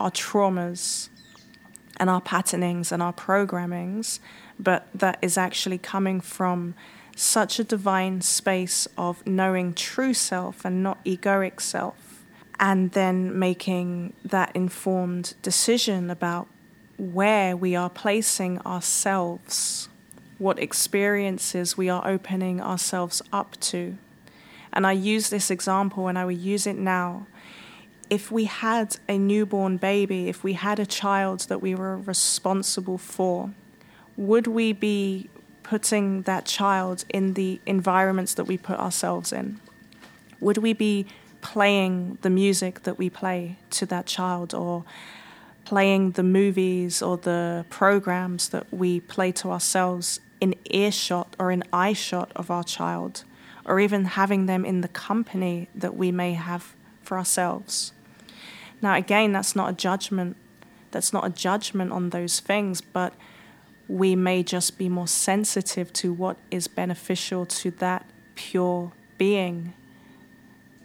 our 0.00 0.10
traumas 0.10 1.08
and 1.98 2.08
our 2.08 2.20
patternings 2.20 2.90
and 2.90 3.02
our 3.02 3.12
programmings, 3.12 4.18
but 4.58 4.88
that 4.94 5.18
is 5.22 5.36
actually 5.36 5.78
coming 5.78 6.20
from 6.20 6.74
such 7.14 7.58
a 7.58 7.64
divine 7.64 8.22
space 8.22 8.88
of 8.96 9.24
knowing 9.26 9.74
true 9.74 10.14
self 10.14 10.64
and 10.64 10.82
not 10.82 11.04
egoic 11.04 11.60
self, 11.60 12.24
and 12.58 12.92
then 12.92 13.38
making 13.38 14.14
that 14.24 14.50
informed 14.56 15.34
decision 15.42 16.10
about 16.10 16.48
where 16.96 17.56
we 17.56 17.76
are 17.76 17.90
placing 17.90 18.58
ourselves, 18.60 19.88
what 20.38 20.58
experiences 20.58 21.76
we 21.76 21.88
are 21.90 22.06
opening 22.06 22.60
ourselves 22.60 23.20
up 23.32 23.58
to. 23.60 23.96
And 24.72 24.86
I 24.86 24.92
use 24.92 25.30
this 25.30 25.50
example 25.50 26.08
and 26.08 26.18
I 26.18 26.24
will 26.24 26.32
use 26.32 26.66
it 26.66 26.76
now. 26.76 27.26
If 28.10 28.32
we 28.32 28.44
had 28.44 28.96
a 29.08 29.16
newborn 29.16 29.76
baby, 29.76 30.28
if 30.28 30.42
we 30.42 30.54
had 30.54 30.80
a 30.80 30.86
child 30.86 31.40
that 31.48 31.62
we 31.62 31.76
were 31.76 31.96
responsible 31.96 32.98
for, 32.98 33.52
would 34.16 34.48
we 34.48 34.72
be 34.72 35.30
putting 35.62 36.22
that 36.22 36.44
child 36.44 37.04
in 37.08 37.34
the 37.34 37.60
environments 37.66 38.34
that 38.34 38.44
we 38.44 38.58
put 38.58 38.80
ourselves 38.80 39.32
in? 39.32 39.60
Would 40.40 40.58
we 40.58 40.72
be 40.72 41.06
playing 41.40 42.18
the 42.22 42.30
music 42.30 42.82
that 42.82 42.98
we 42.98 43.08
play 43.08 43.56
to 43.70 43.86
that 43.86 44.06
child 44.06 44.52
or 44.54 44.84
playing 45.64 46.10
the 46.12 46.24
movies 46.24 47.00
or 47.00 47.16
the 47.16 47.64
programs 47.70 48.48
that 48.48 48.66
we 48.72 48.98
play 48.98 49.30
to 49.30 49.52
ourselves 49.52 50.18
in 50.40 50.56
earshot 50.64 51.36
or 51.38 51.52
in 51.52 51.62
eyeshot 51.72 52.32
of 52.34 52.50
our 52.50 52.64
child, 52.64 53.24
or 53.64 53.78
even 53.78 54.04
having 54.04 54.46
them 54.46 54.64
in 54.64 54.80
the 54.80 54.88
company 54.88 55.68
that 55.74 55.94
we 55.94 56.10
may 56.10 56.32
have 56.32 56.74
for 57.02 57.16
ourselves. 57.16 57.92
Now, 58.82 58.94
again, 58.94 59.32
that's 59.32 59.54
not 59.54 59.70
a 59.70 59.72
judgment. 59.72 60.36
That's 60.90 61.12
not 61.12 61.24
a 61.26 61.30
judgment 61.30 61.92
on 61.92 62.10
those 62.10 62.40
things, 62.40 62.80
but 62.80 63.14
we 63.88 64.14
may 64.16 64.42
just 64.42 64.78
be 64.78 64.88
more 64.88 65.08
sensitive 65.08 65.92
to 65.94 66.12
what 66.12 66.36
is 66.50 66.68
beneficial 66.68 67.44
to 67.46 67.70
that 67.72 68.06
pure 68.34 68.92
being 69.18 69.74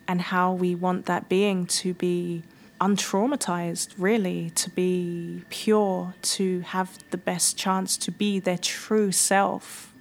and 0.08 0.22
how 0.22 0.52
we 0.54 0.76
want 0.76 1.06
that 1.06 1.30
being 1.30 1.66
to 1.66 1.94
be 1.94 2.44
untraumatized, 2.82 3.94
really, 3.98 4.50
to 4.52 4.70
be 4.70 5.44
pure, 5.50 6.14
to 6.22 6.60
have 6.62 7.00
the 7.12 7.18
best 7.18 7.58
chance 7.58 7.98
to 7.98 8.12
be 8.12 8.40
their 8.40 8.58
true 8.58 9.12
self. 9.12 9.94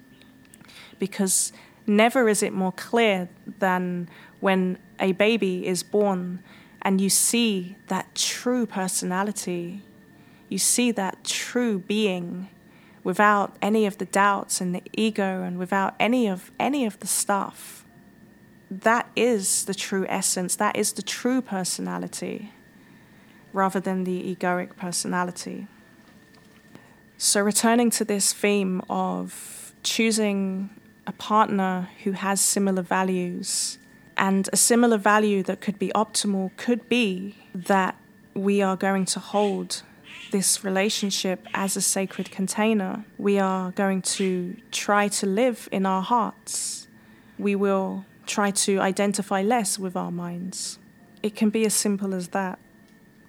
Because 0.98 1.52
never 1.86 2.28
is 2.28 2.42
it 2.42 2.52
more 2.52 2.72
clear 2.72 3.28
than 3.58 4.08
when 4.40 4.78
a 4.98 5.12
baby 5.12 5.66
is 5.66 5.82
born 5.82 6.42
and 6.84 7.00
you 7.00 7.08
see 7.08 7.76
that 7.88 8.14
true 8.14 8.66
personality, 8.66 9.82
you 10.48 10.58
see 10.58 10.90
that 10.92 11.24
true 11.24 11.78
being 11.78 12.48
without 13.02 13.56
any 13.60 13.86
of 13.86 13.98
the 13.98 14.04
doubts 14.04 14.60
and 14.60 14.74
the 14.74 14.82
ego 14.92 15.42
and 15.42 15.58
without 15.58 15.94
any 15.98 16.28
of 16.28 16.50
any 16.58 16.84
of 16.84 16.98
the 17.00 17.06
stuff. 17.06 17.84
That 18.70 19.08
is 19.16 19.64
the 19.64 19.74
true 19.74 20.06
essence, 20.08 20.56
that 20.56 20.76
is 20.76 20.92
the 20.92 21.02
true 21.02 21.40
personality 21.40 22.52
rather 23.52 23.80
than 23.80 24.04
the 24.04 24.34
egoic 24.34 24.76
personality. 24.76 25.66
So, 27.16 27.40
returning 27.40 27.90
to 27.90 28.04
this 28.04 28.32
theme 28.32 28.82
of 28.90 29.72
choosing 29.82 30.70
a 31.06 31.12
partner 31.12 31.88
who 32.02 32.12
has 32.12 32.40
similar 32.40 32.82
values, 32.82 33.78
and 34.16 34.48
a 34.52 34.56
similar 34.56 34.98
value 34.98 35.42
that 35.44 35.60
could 35.60 35.78
be 35.78 35.90
optimal 35.94 36.56
could 36.56 36.88
be 36.88 37.36
that 37.54 37.96
we 38.34 38.62
are 38.62 38.76
going 38.76 39.04
to 39.06 39.20
hold 39.20 39.82
this 40.30 40.64
relationship 40.64 41.46
as 41.54 41.76
a 41.76 41.80
sacred 41.80 42.30
container. 42.30 43.04
We 43.18 43.38
are 43.38 43.70
going 43.72 44.02
to 44.02 44.56
try 44.72 45.08
to 45.08 45.26
live 45.26 45.68
in 45.70 45.86
our 45.86 46.02
hearts. 46.02 46.88
We 47.38 47.54
will 47.54 48.04
try 48.26 48.50
to 48.50 48.80
identify 48.80 49.42
less 49.42 49.78
with 49.78 49.96
our 49.96 50.10
minds. 50.10 50.78
It 51.22 51.36
can 51.36 51.50
be 51.50 51.64
as 51.64 51.74
simple 51.74 52.14
as 52.14 52.28
that. 52.28 52.58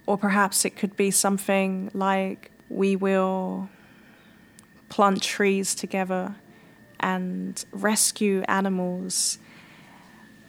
Or 0.06 0.16
perhaps 0.16 0.64
it 0.64 0.76
could 0.76 0.96
be 0.96 1.10
something 1.10 1.90
like 1.92 2.50
we 2.68 2.96
will 2.96 3.68
plant 4.88 5.22
trees 5.22 5.74
together 5.74 6.36
and 7.00 7.64
rescue 7.72 8.42
animals, 8.48 9.38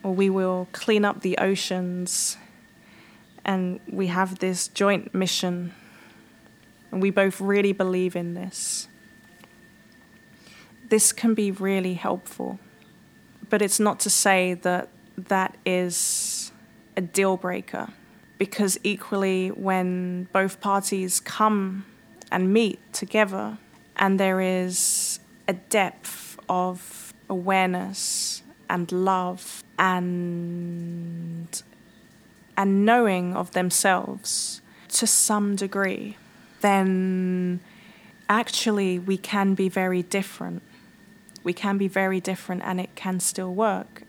or 0.04 0.14
we 0.14 0.30
will 0.30 0.68
clean 0.72 1.06
up 1.06 1.22
the 1.22 1.38
oceans, 1.38 2.38
and 3.44 3.80
we 3.90 4.08
have 4.08 4.40
this 4.40 4.68
joint 4.68 5.14
mission, 5.14 5.74
and 6.92 7.02
we 7.02 7.10
both 7.10 7.40
really 7.40 7.74
believe 7.74 8.16
in 8.16 8.34
this. 8.34 8.88
This 10.90 11.12
can 11.12 11.34
be 11.34 11.52
really 11.52 11.96
helpful, 11.96 12.60
but 13.50 13.62
it's 13.62 13.80
not 13.80 14.00
to 14.02 14.10
say 14.10 14.54
that 14.54 14.90
that 15.18 15.58
is 15.66 16.52
a 16.96 17.02
deal 17.02 17.38
breaker 17.38 17.90
because 18.38 18.80
equally, 18.84 19.50
when 19.50 20.28
both 20.32 20.62
parties 20.62 21.20
come 21.20 21.86
and 22.32 22.54
meet 22.54 22.80
together, 22.94 23.58
and 23.96 24.20
there 24.20 24.40
is 24.40 25.20
a 25.48 25.54
depth 25.54 26.38
of 26.48 27.14
awareness 27.30 28.44
and 28.70 28.92
love 28.92 29.64
and 29.78 31.62
and 32.56 32.86
knowing 32.86 33.36
of 33.36 33.52
themselves 33.52 34.62
to 34.90 35.06
some 35.06 35.56
degree, 35.56 36.18
then 36.62 37.60
actually 38.28 38.98
we 38.98 39.18
can 39.18 39.54
be 39.54 39.70
very 39.70 40.02
different. 40.02 40.64
We 41.44 41.54
can 41.54 41.78
be 41.78 41.88
very 41.88 42.20
different 42.20 42.64
and 42.64 42.82
it 42.82 42.96
can 42.96 43.20
still 43.20 43.54
work. 43.54 44.04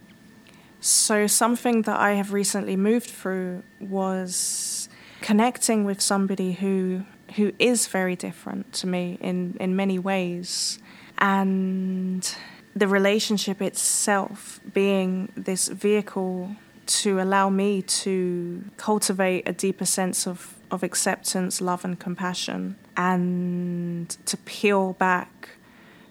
So, 0.81 1.27
something 1.27 1.83
that 1.83 1.99
I 1.99 2.13
have 2.13 2.33
recently 2.33 2.77
moved 2.77 3.11
through 3.11 3.65
was 3.81 4.89
connecting 5.21 5.85
with 5.85 6.01
somebody 6.01 6.53
who 6.53 7.05
who 7.37 7.53
is 7.59 7.87
very 7.89 8.17
different 8.17 8.73
to 8.73 8.87
me 8.87 9.19
in, 9.21 9.57
in 9.61 9.77
many 9.77 9.99
ways. 9.99 10.79
And 11.19 12.35
the 12.79 12.89
relationship 12.89 13.61
itself 13.63 14.61
being 14.73 15.33
this 15.37 15.69
vehicle 15.69 16.57
to 16.87 17.21
allow 17.21 17.51
me 17.51 17.83
to 17.83 18.65
cultivate 18.77 19.49
a 19.49 19.53
deeper 19.53 19.85
sense 19.85 20.27
of, 20.27 20.57
of 20.71 20.83
acceptance, 20.83 21.61
love, 21.61 21.85
and 21.85 21.99
compassion, 21.99 22.77
and 22.97 24.09
to 24.25 24.37
peel 24.39 24.95
back 24.95 25.51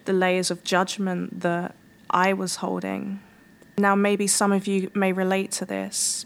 the 0.06 0.14
layers 0.14 0.52
of 0.52 0.64
judgment 0.64 1.42
that 1.42 1.76
I 2.10 2.34
was 2.34 2.58
holding 2.58 3.20
now, 3.80 3.94
maybe 3.94 4.26
some 4.26 4.52
of 4.52 4.66
you 4.66 4.90
may 4.96 5.14
relate 5.14 5.52
to 5.54 5.66
this. 5.66 6.26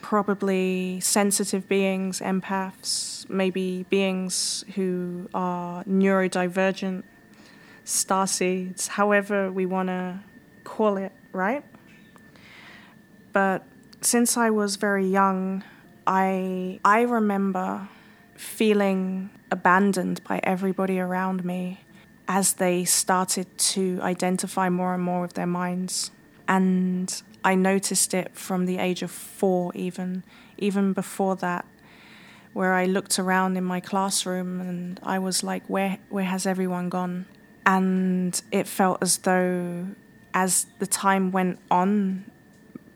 Probably 0.00 1.00
sensitive 1.00 1.68
beings, 1.68 2.20
empaths, 2.20 3.28
maybe 3.28 3.84
beings 3.90 4.64
who 4.76 5.28
are 5.34 5.82
neurodivergent, 5.84 7.02
starseeds, 7.88 8.88
however 8.88 9.50
we 9.50 9.64
want 9.64 9.88
to 9.88 10.20
call 10.62 10.98
it, 10.98 11.12
right? 11.32 11.64
But 13.32 13.64
since 14.02 14.36
I 14.36 14.50
was 14.50 14.76
very 14.76 15.06
young, 15.06 15.64
I 16.06 16.80
I 16.84 17.00
remember 17.02 17.88
feeling 18.36 19.30
abandoned 19.50 20.22
by 20.24 20.40
everybody 20.42 21.00
around 21.00 21.44
me 21.44 21.80
as 22.28 22.54
they 22.54 22.84
started 22.84 23.46
to 23.56 23.98
identify 24.02 24.68
more 24.68 24.92
and 24.94 25.02
more 25.02 25.22
with 25.22 25.32
their 25.32 25.46
minds. 25.46 26.10
And 26.46 27.22
I 27.42 27.54
noticed 27.54 28.12
it 28.12 28.36
from 28.36 28.66
the 28.66 28.78
age 28.78 29.02
of 29.02 29.10
four, 29.10 29.72
even, 29.74 30.24
even 30.58 30.92
before 30.92 31.36
that, 31.36 31.64
where 32.52 32.74
I 32.74 32.84
looked 32.84 33.18
around 33.18 33.56
in 33.56 33.64
my 33.64 33.80
classroom 33.80 34.60
and 34.60 35.00
I 35.02 35.18
was 35.18 35.42
like, 35.42 35.64
where, 35.68 35.98
where 36.10 36.24
has 36.24 36.46
everyone 36.46 36.90
gone? 36.90 37.26
And 37.68 38.40
it 38.50 38.66
felt 38.66 39.02
as 39.02 39.18
though 39.18 39.88
as 40.32 40.66
the 40.78 40.86
time 40.86 41.32
went 41.32 41.58
on, 41.70 42.24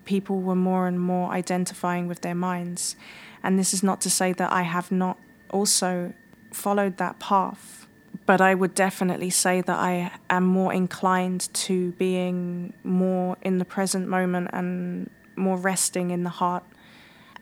people 0.06 0.40
were 0.40 0.54
more 0.54 0.86
and 0.86 0.98
more 0.98 1.30
identifying 1.30 2.08
with 2.08 2.22
their 2.22 2.34
minds. 2.34 2.96
And 3.42 3.58
this 3.58 3.74
is 3.74 3.82
not 3.82 4.00
to 4.00 4.10
say 4.10 4.32
that 4.32 4.50
I 4.50 4.62
have 4.62 4.90
not 4.90 5.18
also 5.50 6.14
followed 6.52 6.96
that 6.96 7.18
path 7.18 7.82
but 8.26 8.40
I 8.40 8.54
would 8.54 8.74
definitely 8.74 9.30
say 9.30 9.60
that 9.62 9.78
I 9.78 10.12
am 10.30 10.44
more 10.44 10.72
inclined 10.72 11.52
to 11.54 11.92
being 11.92 12.72
more 12.84 13.36
in 13.42 13.58
the 13.58 13.64
present 13.64 14.08
moment 14.08 14.50
and 14.52 15.10
more 15.34 15.56
resting 15.56 16.10
in 16.10 16.22
the 16.22 16.30
heart. 16.30 16.64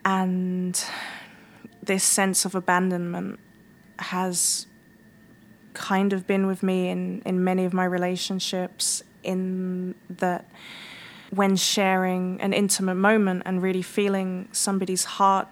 And 0.05 0.83
this 1.83 2.05
sense 2.05 2.45
of 2.45 2.55
abandonment 2.55 3.41
has 3.99 4.67
kind 5.75 6.13
of 6.13 6.27
been 6.27 6.47
with 6.47 6.63
me 6.63 6.89
in, 6.89 7.23
in 7.25 7.43
many 7.45 7.65
of 7.65 7.73
my 7.73 7.85
relationships, 7.85 9.03
in 9.23 9.95
that 10.09 10.49
when 11.31 11.57
sharing 11.57 12.41
an 12.41 12.53
intimate 12.53 12.97
moment 12.97 13.43
and 13.47 13.63
really 13.63 13.83
feeling 13.83 14.49
somebody's 14.53 15.05
heart 15.05 15.49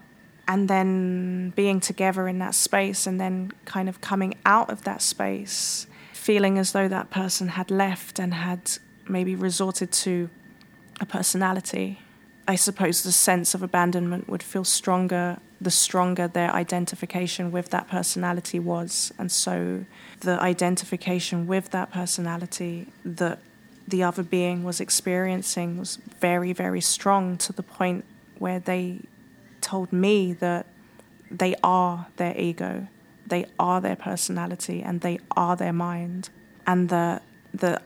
and 0.49 0.69
then 0.69 1.51
being 1.51 1.79
together 1.79 2.27
in 2.27 2.39
that 2.39 2.55
space 2.55 3.07
and 3.07 3.21
then 3.21 3.53
kind 3.65 3.89
of 3.89 4.01
coming 4.01 4.35
out 4.45 4.71
of 4.71 4.83
that 4.85 5.03
space 5.03 5.87
feeling 6.13 6.59
as 6.59 6.73
though 6.73 6.89
that 6.89 7.11
person 7.11 7.49
had 7.49 7.71
left 7.71 8.19
and 8.19 8.35
had 8.35 8.73
maybe 9.09 9.37
resorted 9.37 9.93
to 9.93 10.29
a 11.01 11.07
personality 11.07 12.01
i 12.49 12.57
suppose 12.57 13.03
the 13.03 13.13
sense 13.13 13.55
of 13.55 13.63
abandonment 13.63 14.29
would 14.29 14.43
feel 14.43 14.65
stronger 14.65 15.39
the 15.61 15.71
stronger 15.71 16.29
their 16.29 16.53
identification 16.53 17.51
with 17.51 17.71
that 17.71 17.89
personality 17.89 18.59
was 18.59 19.13
and 19.19 19.31
so 19.33 19.85
the 20.21 20.41
identification 20.41 21.47
with 21.47 21.71
that 21.71 21.91
personality 21.91 22.87
that 23.05 23.41
the 23.87 24.03
other 24.03 24.23
being 24.23 24.63
was 24.63 24.81
experiencing 24.81 25.79
was 25.79 25.97
very 26.21 26.53
very 26.53 26.81
strong 26.81 27.37
to 27.37 27.53
the 27.53 27.63
point 27.63 28.05
where 28.39 28.61
they 28.61 29.01
told 29.61 29.93
me 29.93 30.33
that 30.33 30.67
they 31.31 31.55
are 31.63 32.07
their 32.17 32.39
ego, 32.39 32.89
they 33.27 33.47
are 33.59 33.81
their 33.81 33.97
personality, 33.97 34.83
and 34.83 35.01
they 35.01 35.19
are 35.37 35.57
their 35.57 35.73
mind, 35.73 36.31
and 36.67 36.89
that 36.89 37.23
that 37.53 37.83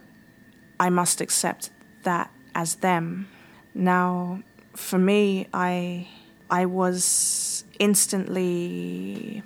I 0.78 0.90
must 0.90 1.20
accept 1.20 1.70
that 2.04 2.30
as 2.54 2.76
them. 2.76 3.28
Now, 3.74 4.42
for 4.74 4.98
me, 4.98 5.48
I 5.52 6.08
I 6.52 6.66
was 6.66 7.64
instantly 7.78 9.42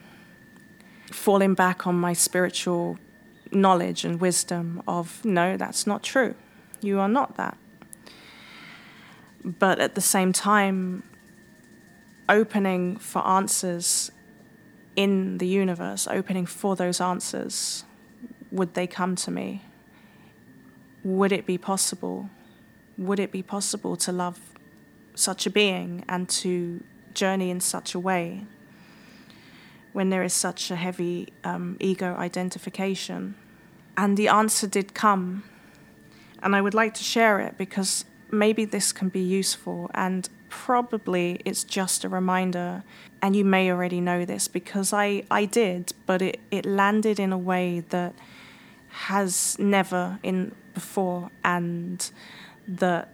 falling 1.12 1.54
back 1.54 1.86
on 1.86 1.94
my 1.94 2.12
spiritual 2.12 2.98
knowledge 3.52 4.04
and 4.04 4.20
wisdom 4.20 4.82
of 4.88 5.24
no, 5.24 5.56
that's 5.56 5.86
not 5.86 6.02
true. 6.02 6.34
You 6.80 6.98
are 6.98 7.08
not 7.08 7.36
that. 7.36 7.56
But 9.44 9.78
at 9.78 9.94
the 9.94 10.00
same 10.00 10.32
time, 10.32 11.04
opening 12.28 12.96
for 12.96 13.24
answers 13.24 14.10
in 14.96 15.38
the 15.38 15.46
universe, 15.46 16.08
opening 16.08 16.44
for 16.44 16.74
those 16.74 17.00
answers, 17.00 17.84
would 18.50 18.74
they 18.74 18.88
come 18.88 19.14
to 19.14 19.30
me? 19.30 19.62
Would 21.04 21.30
it 21.30 21.46
be 21.46 21.56
possible? 21.56 22.30
Would 22.98 23.20
it 23.20 23.30
be 23.30 23.44
possible 23.44 23.94
to 23.98 24.10
love 24.10 24.40
such 25.14 25.46
a 25.46 25.50
being 25.50 26.04
and 26.08 26.28
to 26.28 26.82
journey 27.16 27.50
in 27.50 27.60
such 27.60 27.94
a 27.94 27.98
way 27.98 28.46
when 29.92 30.10
there 30.10 30.22
is 30.22 30.32
such 30.32 30.70
a 30.70 30.76
heavy 30.76 31.32
um, 31.42 31.76
ego 31.80 32.14
identification? 32.16 33.34
And 33.96 34.16
the 34.16 34.28
answer 34.28 34.66
did 34.66 34.94
come. 34.94 35.42
And 36.42 36.54
I 36.54 36.60
would 36.60 36.74
like 36.74 36.94
to 36.94 37.02
share 37.02 37.40
it 37.40 37.56
because 37.56 38.04
maybe 38.30 38.64
this 38.64 38.92
can 38.92 39.08
be 39.08 39.20
useful. 39.20 39.90
And 39.94 40.28
probably 40.48 41.40
it's 41.44 41.64
just 41.64 42.04
a 42.04 42.08
reminder, 42.08 42.82
and 43.22 43.34
you 43.34 43.44
may 43.44 43.70
already 43.70 44.00
know 44.00 44.24
this 44.24 44.48
because 44.48 44.92
I, 44.92 45.24
I 45.30 45.44
did, 45.44 45.92
but 46.06 46.22
it, 46.22 46.40
it 46.50 46.64
landed 46.64 47.18
in 47.18 47.32
a 47.32 47.38
way 47.38 47.80
that 47.88 48.14
has 48.88 49.58
never 49.58 50.18
in 50.22 50.54
before 50.74 51.30
and 51.42 52.10
that 52.68 53.12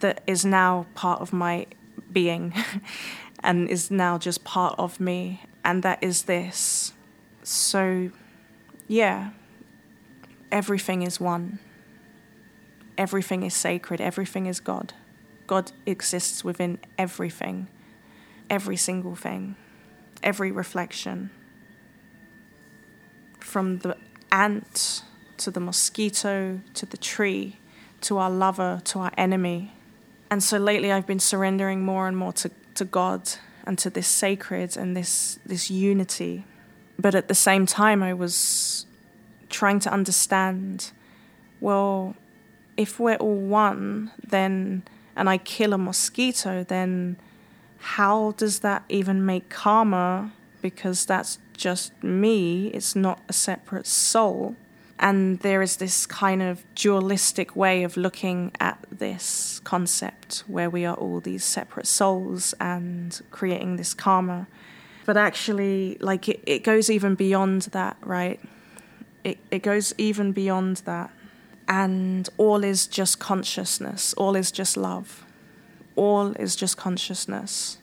that 0.00 0.22
is 0.26 0.44
now 0.44 0.86
part 0.94 1.20
of 1.20 1.32
my 1.32 1.66
being 2.12 2.54
and 3.40 3.68
is 3.68 3.90
now 3.90 4.18
just 4.18 4.44
part 4.44 4.74
of 4.78 5.00
me. 5.00 5.42
And 5.64 5.82
that 5.82 6.02
is 6.02 6.22
this. 6.24 6.92
So 7.42 8.10
yeah 8.88 9.30
everything 10.52 11.02
is 11.02 11.18
one. 11.18 11.58
Everything 12.96 13.42
is 13.42 13.54
sacred. 13.54 14.00
Everything 14.00 14.46
is 14.46 14.60
god. 14.60 14.92
God 15.46 15.72
exists 15.86 16.44
within 16.44 16.78
everything, 16.96 17.66
every 18.48 18.76
single 18.76 19.16
thing, 19.16 19.56
every 20.22 20.52
reflection. 20.52 21.30
From 23.40 23.78
the 23.78 23.96
ant 24.30 25.02
to 25.38 25.50
the 25.50 25.58
mosquito 25.58 26.60
to 26.74 26.86
the 26.86 26.96
tree 26.96 27.56
to 28.02 28.18
our 28.18 28.30
lover 28.30 28.80
to 28.84 29.00
our 29.00 29.12
enemy. 29.16 29.72
And 30.32 30.42
so 30.42 30.56
lately 30.56 30.90
I've 30.90 31.06
been 31.06 31.20
surrendering 31.20 31.82
more 31.82 32.08
and 32.08 32.16
more 32.16 32.32
to, 32.32 32.50
to 32.76 32.86
God 32.86 33.28
and 33.66 33.76
to 33.76 33.90
this 33.90 34.08
sacred 34.08 34.78
and 34.78 34.96
this, 34.96 35.38
this 35.44 35.70
unity. 35.70 36.46
But 36.98 37.14
at 37.14 37.28
the 37.28 37.34
same 37.34 37.66
time, 37.66 38.02
I 38.02 38.14
was 38.14 38.86
trying 39.50 39.78
to 39.80 39.92
understand 39.92 40.90
well, 41.60 42.16
if 42.78 42.98
we're 42.98 43.16
all 43.16 43.36
one, 43.36 44.10
then 44.26 44.84
and 45.14 45.28
I 45.28 45.36
kill 45.36 45.74
a 45.74 45.78
mosquito, 45.78 46.64
then 46.64 47.18
how 47.96 48.32
does 48.38 48.60
that 48.60 48.84
even 48.88 49.26
make 49.26 49.50
karma? 49.50 50.32
Because 50.62 51.04
that's 51.04 51.40
just 51.52 51.92
me, 52.02 52.68
it's 52.68 52.96
not 52.96 53.20
a 53.28 53.34
separate 53.34 53.86
soul. 53.86 54.56
And 55.02 55.40
there 55.40 55.62
is 55.62 55.76
this 55.76 56.06
kind 56.06 56.40
of 56.40 56.64
dualistic 56.74 57.54
way 57.56 57.82
of 57.82 57.96
looking 57.96 58.52
at 58.60 58.78
this 58.90 59.60
concept 59.64 60.44
where 60.46 60.70
we 60.70 60.86
are 60.86 60.94
all 60.94 61.18
these 61.20 61.44
separate 61.44 61.88
souls 61.88 62.54
and 62.60 63.20
creating 63.32 63.76
this 63.76 63.94
karma. 63.94 64.46
But 65.04 65.16
actually, 65.16 65.98
like, 66.00 66.28
it, 66.28 66.40
it 66.46 66.62
goes 66.62 66.88
even 66.88 67.16
beyond 67.16 67.62
that, 67.72 67.96
right? 68.00 68.40
It, 69.24 69.38
it 69.50 69.64
goes 69.64 69.92
even 69.98 70.30
beyond 70.30 70.78
that 70.84 71.10
and 71.68 72.28
all 72.38 72.62
is 72.62 72.86
just 72.86 73.18
consciousness, 73.18 74.14
all 74.14 74.36
is 74.36 74.52
just 74.52 74.76
love, 74.76 75.24
all 75.96 76.32
is 76.32 76.54
just 76.54 76.76
consciousness. 76.76 77.78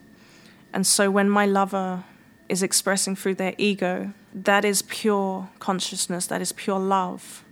And 0.73 0.85
so 0.85 1.09
when 1.09 1.29
my 1.29 1.45
lover 1.45 2.03
is 2.47 2.63
expressing 2.63 3.15
through 3.15 3.35
their 3.35 3.55
ego, 3.57 4.13
that 4.33 4.65
is 4.65 4.81
pure 4.83 5.49
consciousness, 5.59 6.27
that 6.27 6.41
is 6.41 6.51
pure 6.51 6.79
love 6.79 7.43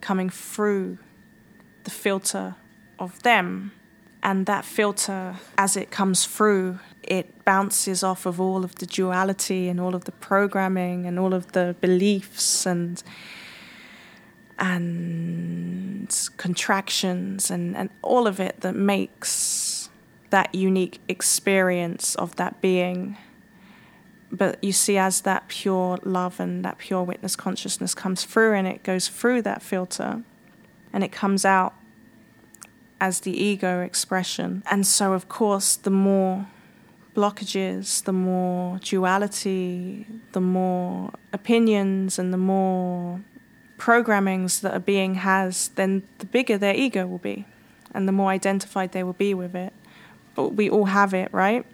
coming 0.00 0.30
through 0.30 0.98
the 1.84 1.90
filter 1.90 2.56
of 2.98 3.22
them. 3.22 3.72
And 4.22 4.46
that 4.46 4.64
filter, 4.64 5.36
as 5.56 5.76
it 5.76 5.90
comes 5.90 6.24
through, 6.26 6.80
it 7.02 7.44
bounces 7.44 8.02
off 8.02 8.26
of 8.26 8.40
all 8.40 8.64
of 8.64 8.74
the 8.76 8.86
duality 8.86 9.68
and 9.68 9.80
all 9.80 9.94
of 9.94 10.04
the 10.04 10.12
programming 10.12 11.06
and 11.06 11.18
all 11.18 11.32
of 11.32 11.52
the 11.52 11.76
beliefs 11.80 12.66
and 12.66 13.02
and 14.58 16.28
contractions 16.36 17.48
and, 17.48 17.76
and 17.76 17.90
all 18.02 18.26
of 18.26 18.40
it 18.40 18.60
that 18.62 18.74
makes 18.74 19.88
that 20.30 20.54
unique 20.54 21.00
experience 21.08 22.14
of 22.16 22.34
that 22.36 22.60
being. 22.60 23.16
But 24.30 24.62
you 24.62 24.72
see, 24.72 24.98
as 24.98 25.22
that 25.22 25.48
pure 25.48 25.98
love 26.02 26.38
and 26.38 26.64
that 26.64 26.78
pure 26.78 27.02
witness 27.02 27.34
consciousness 27.34 27.94
comes 27.94 28.24
through 28.24 28.54
and 28.54 28.66
it 28.66 28.82
goes 28.82 29.08
through 29.08 29.42
that 29.42 29.62
filter 29.62 30.22
and 30.92 31.02
it 31.02 31.12
comes 31.12 31.44
out 31.44 31.74
as 33.00 33.20
the 33.20 33.32
ego 33.32 33.80
expression. 33.80 34.62
And 34.70 34.86
so, 34.86 35.12
of 35.12 35.28
course, 35.28 35.76
the 35.76 35.90
more 35.90 36.46
blockages, 37.14 38.04
the 38.04 38.12
more 38.12 38.78
duality, 38.78 40.06
the 40.32 40.40
more 40.40 41.12
opinions, 41.32 42.18
and 42.18 42.32
the 42.32 42.38
more 42.38 43.20
programmings 43.78 44.60
that 44.60 44.74
a 44.74 44.80
being 44.80 45.14
has, 45.14 45.68
then 45.68 46.02
the 46.18 46.26
bigger 46.26 46.58
their 46.58 46.74
ego 46.74 47.06
will 47.06 47.18
be 47.18 47.46
and 47.92 48.06
the 48.06 48.12
more 48.12 48.30
identified 48.30 48.92
they 48.92 49.02
will 49.02 49.14
be 49.14 49.34
with 49.34 49.54
it. 49.54 49.72
But 50.34 50.54
we 50.54 50.68
all 50.68 50.86
have 50.86 51.14
it, 51.14 51.32
right? 51.32 51.64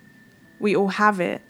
We 0.58 0.76
all 0.76 0.88
have 0.88 1.20
it. 1.20 1.42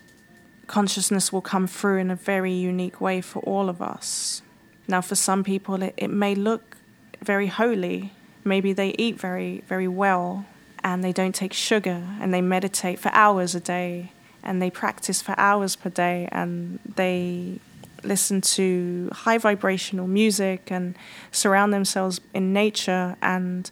Consciousness 0.67 1.33
will 1.33 1.43
come 1.43 1.67
through 1.67 1.99
in 1.99 2.11
a 2.11 2.17
very 2.17 2.53
unique 2.53 3.01
way 3.01 3.21
for 3.21 3.41
all 3.41 3.69
of 3.69 3.83
us. 3.83 4.43
Now, 4.87 5.01
for 5.01 5.15
some 5.15 5.45
people, 5.45 5.83
it, 5.83 5.95
it 5.97 6.11
may 6.11 6.35
look 6.35 6.77
very 7.23 7.47
holy. 7.47 8.13
Maybe 8.45 8.73
they 8.73 8.91
eat 8.99 9.19
very, 9.19 9.63
very 9.67 9.89
well 9.89 10.47
and 10.83 11.03
they 11.03 11.13
don't 11.13 11.35
take 11.35 11.53
sugar 11.53 12.07
and 12.21 12.33
they 12.33 12.43
meditate 12.43 12.99
for 12.99 13.11
hours 13.15 13.55
a 13.55 13.61
day 13.61 14.13
and 14.43 14.61
they 14.61 14.71
practice 14.71 15.23
for 15.23 15.35
hours 15.39 15.75
per 15.75 15.89
day 15.89 16.29
and 16.31 16.79
they 16.97 17.59
listen 18.03 18.43
to 18.43 19.09
high 19.13 19.39
vibrational 19.39 20.07
music 20.07 20.71
and 20.71 20.95
surround 21.33 21.73
themselves 21.73 22.21
in 22.35 22.53
nature 22.53 23.17
and 23.23 23.71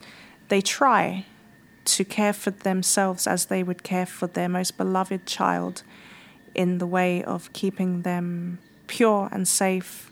they 0.49 0.63
try 0.63 1.27
to 1.85 2.05
care 2.05 2.33
for 2.33 2.51
themselves 2.51 3.27
as 3.27 3.47
they 3.47 3.63
would 3.63 3.83
care 3.83 4.07
for 4.07 4.27
their 4.27 4.49
most 4.49 4.79
beloved 4.79 5.27
child 5.27 5.83
in 6.55 6.79
the 6.79 6.87
way 6.87 7.23
of 7.23 7.53
keeping 7.53 8.03
them 8.03 8.59
pure 8.87 9.29
and 9.33 9.47
safe 9.47 10.11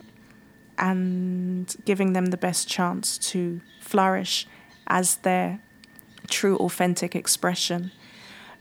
and 0.78 1.76
giving 1.84 2.12
them 2.12 2.26
the 2.26 2.36
best 2.36 2.68
chance 2.68 3.18
to 3.18 3.60
flourish 3.80 4.46
as 4.86 5.16
their 5.16 5.60
true 6.28 6.56
authentic 6.56 7.14
expression. 7.14 7.92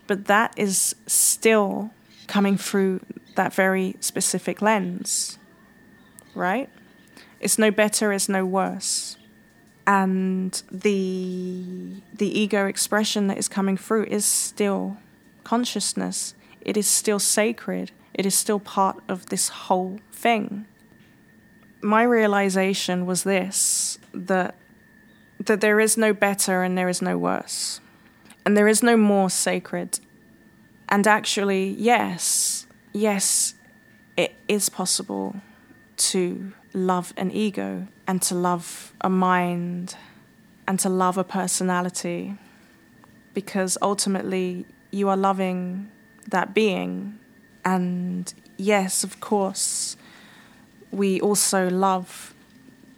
But 0.07 0.25
that 0.25 0.53
is 0.57 0.95
still 1.07 1.91
coming 2.27 2.57
through 2.57 3.01
that 3.35 3.53
very 3.53 3.95
specific 3.99 4.61
lens 4.61 5.39
right? 6.39 6.69
It's 7.39 7.57
no 7.57 7.71
better, 7.71 8.11
it's 8.11 8.29
no 8.29 8.45
worse. 8.45 9.17
And 9.85 10.61
the 10.71 12.01
the 12.13 12.39
ego 12.39 12.67
expression 12.67 13.27
that 13.27 13.37
is 13.37 13.47
coming 13.47 13.77
through 13.77 14.05
is 14.05 14.25
still 14.25 14.97
consciousness. 15.43 16.35
It 16.69 16.77
is 16.77 16.87
still 16.87 17.17
sacred. 17.17 17.91
It 18.13 18.27
is 18.27 18.35
still 18.35 18.59
part 18.59 19.01
of 19.09 19.25
this 19.25 19.49
whole 19.49 19.99
thing. 20.11 20.67
My 21.81 22.03
realization 22.03 23.07
was 23.07 23.23
this 23.23 23.97
that 24.13 24.53
that 25.39 25.61
there 25.61 25.79
is 25.79 25.97
no 25.97 26.13
better 26.13 26.61
and 26.61 26.77
there 26.77 26.87
is 26.87 27.01
no 27.01 27.17
worse. 27.17 27.81
And 28.45 28.55
there 28.55 28.67
is 28.67 28.83
no 28.83 28.95
more 28.97 29.31
sacred. 29.31 29.99
And 30.89 31.07
actually, 31.07 31.69
yes, 31.69 32.67
yes, 32.93 33.55
it 34.15 34.35
is 34.47 34.69
possible 34.69 35.41
to 36.11 36.53
love 36.73 37.13
an 37.17 37.31
ego 37.31 37.87
and 38.05 38.21
to 38.23 38.35
love 38.35 38.93
a 39.01 39.09
mind 39.09 39.95
and 40.67 40.77
to 40.81 40.89
love 40.89 41.17
a 41.17 41.23
personality 41.23 42.37
because 43.33 43.75
ultimately 43.81 44.67
you 44.91 45.09
are 45.09 45.17
loving 45.17 45.89
that 46.29 46.53
being. 46.53 47.19
And 47.65 48.33
yes, 48.57 49.03
of 49.03 49.19
course, 49.19 49.97
we 50.91 51.19
also 51.21 51.69
love 51.69 52.33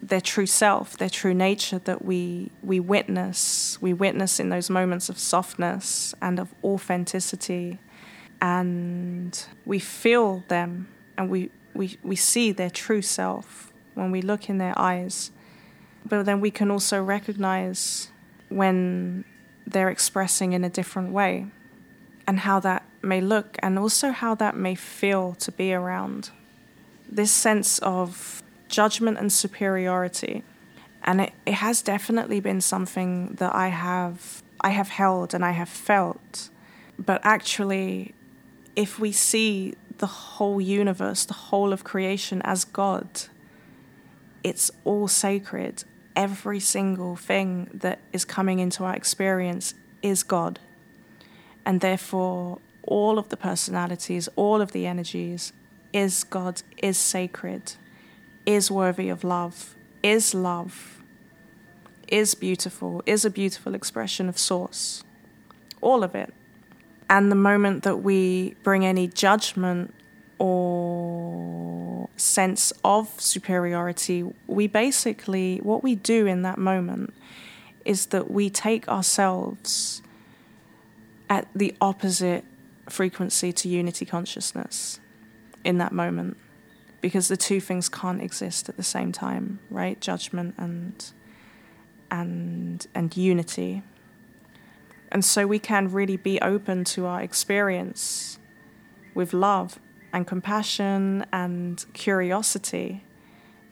their 0.02 0.22
true 0.22 0.46
self, 0.46 0.98
their 0.98 1.10
true 1.10 1.34
nature 1.34 1.80
that 1.80 2.04
we 2.04 2.52
we 2.64 2.80
witness. 2.80 3.78
We 3.82 3.94
witness 3.94 4.40
in 4.40 4.50
those 4.50 4.70
moments 4.70 5.10
of 5.10 5.20
softness 5.20 6.16
and 6.22 6.40
of 6.40 6.54
authenticity, 6.64 7.80
and 8.42 9.46
we 9.66 9.80
feel 9.80 10.44
them, 10.48 10.88
and 11.18 11.30
we 11.30 11.52
we 11.74 11.98
we 12.04 12.16
see 12.16 12.52
their 12.52 12.70
true 12.70 13.02
self 13.02 13.72
when 13.94 14.12
we 14.12 14.22
look 14.22 14.50
in 14.50 14.58
their 14.58 14.78
eyes. 14.78 15.32
But 16.04 16.26
then 16.26 16.42
we 16.42 16.50
can 16.50 16.72
also 16.72 17.02
recognize 17.02 18.10
when 18.50 19.24
they're 19.68 19.90
expressing 19.90 20.54
in 20.54 20.64
a 20.64 20.70
different 20.70 21.12
way, 21.12 21.46
and 22.32 22.40
how 22.40 22.62
that 22.62 22.86
may 23.02 23.20
look, 23.20 23.58
and 23.62 23.78
also 23.78 24.12
how 24.12 24.34
that 24.34 24.56
may 24.56 24.74
feel 24.74 25.34
to 25.34 25.52
be 25.52 25.74
around. 25.74 26.30
This 27.10 27.30
sense 27.30 27.78
of 27.80 28.42
judgment 28.70 29.18
and 29.18 29.30
superiority. 29.34 30.42
And 31.04 31.20
it, 31.20 31.34
it 31.46 31.56
has 31.56 31.82
definitely 31.82 32.40
been 32.40 32.62
something 32.62 33.36
that 33.42 33.54
I 33.54 33.68
have 33.68 34.44
I 34.62 34.70
have 34.70 34.88
held 34.88 35.34
and 35.34 35.44
I 35.44 35.52
have 35.52 35.68
felt. 35.68 36.50
But 36.98 37.20
actually, 37.26 38.16
if 38.78 38.98
we 38.98 39.12
see 39.12 39.74
the 39.98 40.08
whole 40.08 40.62
universe, 40.62 41.26
the 41.26 41.42
whole 41.50 41.74
of 41.74 41.84
creation 41.84 42.42
as 42.44 42.64
God, 42.64 43.10
it's 44.42 44.72
all 44.86 45.10
sacred. 45.10 45.84
Every 46.16 46.62
single 46.62 47.18
thing 47.18 47.70
that 47.74 48.00
is 48.14 48.24
coming 48.24 48.60
into 48.60 48.86
our 48.86 48.96
experience 48.96 49.74
is 50.02 50.24
God. 50.24 50.60
And 51.66 51.82
therefore, 51.82 52.60
all 52.84 53.20
of 53.20 53.30
the 53.30 53.38
personalities, 53.38 54.28
all 54.36 54.62
of 54.62 54.72
the 54.72 54.86
energies 54.86 55.54
is 55.94 56.24
God, 56.24 56.62
is 56.78 56.98
sacred 56.98 57.74
is 58.46 58.72
worthy 58.72 59.10
of 59.10 59.24
love, 59.24 59.76
is 60.02 60.34
love, 60.34 61.02
is 62.08 62.36
beautiful, 62.36 63.04
is 63.06 63.24
a 63.26 63.30
beautiful 63.30 63.76
expression 63.76 64.28
of 64.28 64.38
source. 64.38 65.04
All 65.82 66.04
of 66.04 66.16
it. 66.16 66.34
And 67.10 67.32
the 67.32 67.36
moment 67.36 67.84
that 67.84 67.98
we 67.98 68.56
bring 68.64 68.86
any 68.86 69.08
judgment 69.08 69.94
or 70.38 72.10
sense 72.18 72.72
of 72.84 73.10
superiority, 73.20 74.24
we 74.48 74.68
basically, 74.68 75.58
what 75.58 75.84
we 75.84 75.96
do 75.96 76.26
in 76.26 76.42
that 76.44 76.58
moment 76.58 77.14
is 77.84 78.08
that 78.08 78.32
we 78.32 78.50
take 78.50 78.88
ourselves 78.88 80.02
at 81.32 81.48
the 81.56 81.74
opposite 81.80 82.44
frequency 82.90 83.54
to 83.54 83.70
unity 83.70 84.06
consciousness 84.06 85.00
in 85.64 85.78
that 85.78 85.94
moment 85.94 86.36
because 87.00 87.30
the 87.30 87.38
two 87.38 87.62
things 87.62 87.88
can't 87.88 88.22
exist 88.22 88.68
at 88.68 88.76
the 88.76 88.84
same 88.84 89.14
time, 89.14 89.60
right? 89.70 90.02
Judgment 90.02 90.54
and 90.58 91.14
and 92.12 92.86
and 92.94 93.16
unity. 93.16 93.82
And 95.10 95.24
so 95.24 95.48
we 95.48 95.58
can 95.58 95.90
really 95.90 96.18
be 96.18 96.38
open 96.42 96.84
to 96.96 97.06
our 97.06 97.22
experience 97.22 98.38
with 99.16 99.34
love 99.34 99.80
and 100.12 100.28
compassion 100.28 101.26
and 101.32 101.86
curiosity, 101.94 103.06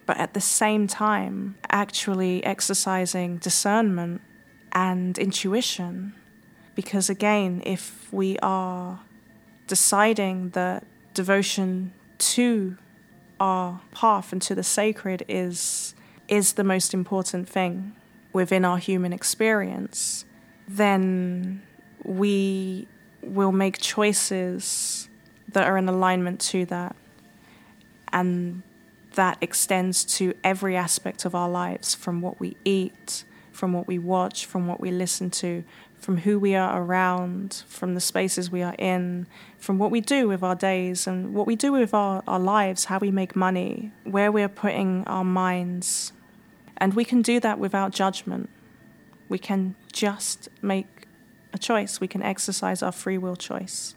but 0.05 0.15
at 0.17 0.33
the 0.33 0.41
same 0.41 0.87
time, 0.87 1.57
actually 1.69 2.41
exercising 2.45 3.37
discernment 3.37 4.21
and 4.71 5.17
intuition. 5.17 6.13
Because 6.79 7.09
again, 7.09 7.61
if 7.65 8.07
we 8.09 8.39
are 8.39 9.01
deciding 9.67 10.51
that 10.51 10.85
devotion 11.13 11.91
to 12.19 12.77
our 13.37 13.81
path 13.91 14.31
and 14.31 14.41
to 14.43 14.55
the 14.55 14.63
sacred 14.63 15.25
is 15.27 15.93
is 16.29 16.53
the 16.53 16.63
most 16.63 16.93
important 16.93 17.49
thing 17.49 17.97
within 18.31 18.63
our 18.63 18.77
human 18.77 19.11
experience, 19.11 20.23
then 20.69 21.61
we 22.05 22.87
will 23.21 23.51
make 23.51 23.79
choices 23.79 25.09
that 25.49 25.67
are 25.67 25.77
in 25.77 25.89
alignment 25.89 26.39
to 26.39 26.65
that. 26.67 26.95
And 28.13 28.63
that 29.15 29.37
extends 29.41 30.05
to 30.17 30.33
every 30.45 30.77
aspect 30.77 31.25
of 31.25 31.35
our 31.35 31.49
lives 31.49 31.93
from 31.93 32.21
what 32.21 32.39
we 32.39 32.55
eat, 32.63 33.25
from 33.51 33.73
what 33.73 33.85
we 33.85 33.99
watch, 33.99 34.45
from 34.45 34.65
what 34.65 34.79
we 34.79 34.91
listen 34.91 35.29
to, 35.29 35.65
from 35.99 36.17
who 36.17 36.39
we 36.39 36.55
are 36.55 36.81
around, 36.81 37.63
from 37.67 37.93
the 37.93 37.99
spaces 37.99 38.49
we 38.49 38.61
are 38.63 38.75
in, 38.79 39.27
from 39.57 39.77
what 39.77 39.91
we 39.91 40.01
do 40.01 40.27
with 40.27 40.41
our 40.41 40.55
days 40.55 41.05
and 41.05 41.33
what 41.33 41.45
we 41.45 41.55
do 41.55 41.71
with 41.73 41.93
our, 41.93 42.23
our 42.25 42.39
lives, 42.39 42.85
how 42.85 42.97
we 42.99 43.11
make 43.11 43.35
money, 43.35 43.91
where 44.05 44.31
we're 44.31 44.49
putting 44.49 45.03
our 45.05 45.25
minds. 45.25 46.13
And 46.77 46.93
we 46.93 47.03
can 47.03 47.21
do 47.21 47.39
that 47.41 47.59
without 47.59 47.91
judgment. 47.91 48.49
We 49.27 49.37
can 49.37 49.75
just 49.91 50.47
make 50.61 50.87
a 51.53 51.57
choice, 51.57 51.99
we 51.99 52.07
can 52.07 52.21
exercise 52.23 52.81
our 52.81 52.91
free 52.91 53.17
will 53.17 53.35
choice. 53.35 53.95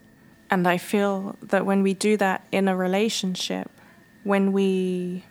And 0.50 0.66
I 0.66 0.78
feel 0.78 1.36
that 1.42 1.64
when 1.64 1.82
we 1.82 1.94
do 1.94 2.16
that 2.16 2.46
in 2.50 2.66
a 2.68 2.76
relationship, 2.76 3.70
when 4.24 4.52
we 4.52 5.24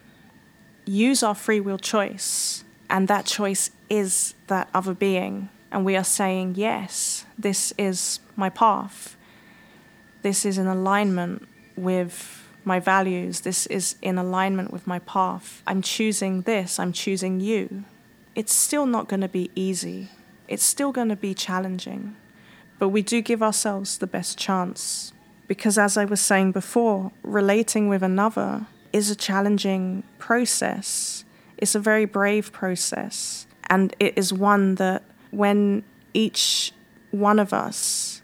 use 0.86 1.22
our 1.22 1.36
free 1.36 1.60
will 1.60 1.78
choice, 1.78 2.64
and 2.90 3.08
that 3.08 3.26
choice 3.26 3.72
is 3.90 4.34
that 4.48 4.70
other 4.74 4.94
being, 4.94 5.50
and 5.72 5.86
we 5.86 5.96
are 5.96 6.04
saying, 6.04 6.56
Yes, 6.56 7.26
this 7.38 7.74
is 7.78 8.20
my 8.36 8.50
path. 8.50 9.16
This 10.22 10.46
is 10.46 10.58
in 10.58 10.68
alignment 10.68 11.48
with 11.76 12.48
my 12.64 12.80
values. 12.80 13.42
This 13.42 13.66
is 13.68 13.96
in 14.02 14.18
alignment 14.18 14.72
with 14.72 14.86
my 14.86 15.00
path. 15.00 15.64
I'm 15.66 15.82
choosing 15.82 16.42
this. 16.42 16.80
I'm 16.80 16.94
choosing 16.94 17.40
you. 17.40 17.86
It's 18.36 18.54
still 18.54 18.86
not 18.86 19.08
going 19.08 19.22
to 19.22 19.28
be 19.28 19.50
easy. 19.56 20.10
It's 20.48 20.64
still 20.64 20.92
going 20.92 21.10
to 21.10 21.16
be 21.16 21.34
challenging. 21.34 22.16
But 22.78 22.90
we 22.90 23.02
do 23.02 23.22
give 23.22 23.42
ourselves 23.42 23.98
the 23.98 24.08
best 24.08 24.38
chance. 24.38 25.14
Because, 25.48 25.78
as 25.78 25.98
I 25.98 26.06
was 26.06 26.22
saying 26.22 26.52
before, 26.52 27.12
relating 27.24 27.88
with 27.88 28.04
another 28.04 28.68
is 28.94 29.10
a 29.10 29.16
challenging 29.16 30.04
process. 30.18 31.26
It's 31.58 31.76
a 31.76 31.80
very 31.80 32.06
brave 32.06 32.52
process. 32.52 33.48
And 33.70 33.96
it 34.00 34.18
is 34.18 34.34
one 34.34 34.76
that 34.76 35.04
when 35.32 35.84
each 36.14 36.74
one 37.12 37.40
of 37.40 37.54
us 37.54 38.22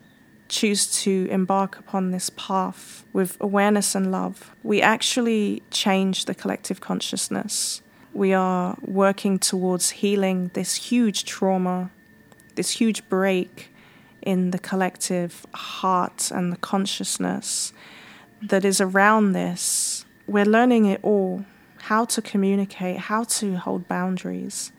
choose 0.50 0.88
to 1.04 1.28
embark 1.30 1.78
upon 1.78 2.12
this 2.12 2.30
path 2.32 3.06
with 3.12 3.38
awareness 3.42 3.96
and 3.96 4.12
love, 4.12 4.52
we 4.64 4.82
actually 4.82 5.62
change 5.72 6.26
the 6.26 6.36
collective 6.36 6.80
consciousness. 6.80 7.82
We 8.14 8.34
are 8.34 8.78
working 8.82 9.40
towards 9.40 9.90
healing 9.92 10.52
this 10.54 10.76
huge 10.76 11.26
trauma, 11.26 11.92
this 12.56 12.72
huge 12.72 13.08
break 13.10 13.72
in 14.22 14.52
the 14.52 14.60
collective 14.60 15.46
heart 15.54 16.32
and 16.32 16.52
the 16.52 16.58
consciousness 16.58 17.74
that 18.42 18.66
is 18.66 18.80
around 18.82 19.34
this. 19.34 20.06
We're 20.28 20.46
learning 20.46 20.86
it 20.86 21.00
all 21.04 21.46
how 21.84 22.06
to 22.06 22.22
communicate, 22.22 22.98
how 22.98 23.24
to 23.24 23.56
hold 23.56 23.88
boundaries, 23.88 24.72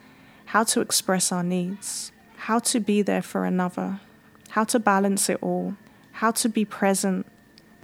how 0.46 0.64
to 0.64 0.80
express 0.80 1.32
our 1.32 1.42
needs 1.42 2.12
how 2.48 2.58
to 2.58 2.80
be 2.80 3.02
there 3.02 3.20
for 3.20 3.44
another, 3.44 4.00
how 4.48 4.64
to 4.64 4.78
balance 4.78 5.28
it 5.28 5.36
all, 5.42 5.76
how 6.12 6.30
to 6.30 6.48
be 6.48 6.64
present, 6.64 7.26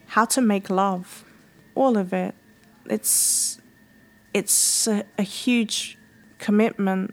how 0.06 0.24
to 0.24 0.40
make 0.40 0.70
love, 0.70 1.22
all 1.74 1.98
of 1.98 2.14
it. 2.14 2.34
It's 2.88 3.60
it's 4.32 4.86
a, 4.86 5.04
a 5.18 5.22
huge 5.22 5.98
commitment 6.38 7.12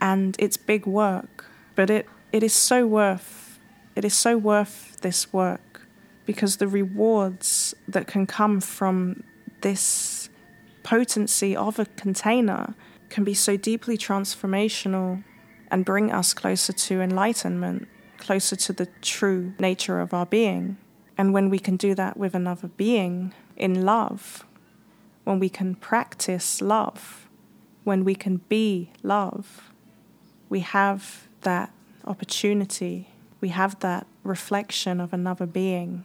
and 0.00 0.34
it's 0.40 0.56
big 0.56 0.84
work, 0.84 1.44
but 1.76 1.90
it, 1.90 2.06
it 2.32 2.42
is 2.42 2.54
so 2.54 2.88
worth 2.88 3.60
it 3.94 4.04
is 4.04 4.14
so 4.14 4.36
worth 4.36 4.96
this 5.00 5.32
work 5.32 5.86
because 6.26 6.56
the 6.56 6.66
rewards 6.66 7.72
that 7.86 8.08
can 8.08 8.26
come 8.26 8.60
from 8.60 9.22
this 9.60 10.28
potency 10.82 11.54
of 11.54 11.78
a 11.78 11.86
container 11.94 12.74
can 13.10 13.22
be 13.22 13.32
so 13.32 13.56
deeply 13.56 13.96
transformational 13.96 15.22
and 15.70 15.84
bring 15.84 16.12
us 16.12 16.34
closer 16.34 16.72
to 16.72 17.00
enlightenment, 17.00 17.88
closer 18.18 18.56
to 18.56 18.72
the 18.72 18.86
true 19.02 19.52
nature 19.58 20.00
of 20.00 20.12
our 20.12 20.26
being. 20.26 20.76
And 21.16 21.32
when 21.32 21.50
we 21.50 21.58
can 21.58 21.76
do 21.76 21.94
that 21.94 22.16
with 22.16 22.34
another 22.34 22.68
being 22.68 23.34
in 23.56 23.84
love, 23.84 24.44
when 25.24 25.38
we 25.38 25.48
can 25.48 25.74
practice 25.74 26.60
love, 26.60 27.28
when 27.84 28.04
we 28.04 28.14
can 28.14 28.38
be 28.48 28.90
love, 29.02 29.72
we 30.48 30.60
have 30.60 31.28
that 31.42 31.72
opportunity, 32.06 33.08
we 33.40 33.48
have 33.48 33.78
that 33.80 34.06
reflection 34.24 35.00
of 35.00 35.12
another 35.12 35.46
being 35.46 36.04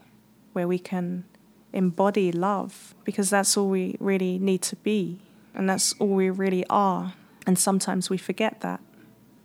where 0.54 0.68
we 0.68 0.80
can 0.80 1.26
embody 1.72 2.32
love 2.32 2.94
because 3.04 3.30
that's 3.30 3.58
all 3.58 3.70
we 3.70 3.96
really 4.00 4.38
need 4.38 4.62
to 4.62 4.76
be 4.78 5.20
and 5.54 5.70
that's 5.70 5.94
all 6.00 6.10
we 6.10 6.30
really 6.30 6.66
are. 6.70 7.14
And 7.46 7.58
sometimes 7.58 8.10
we 8.10 8.18
forget 8.18 8.62
that. 8.62 8.80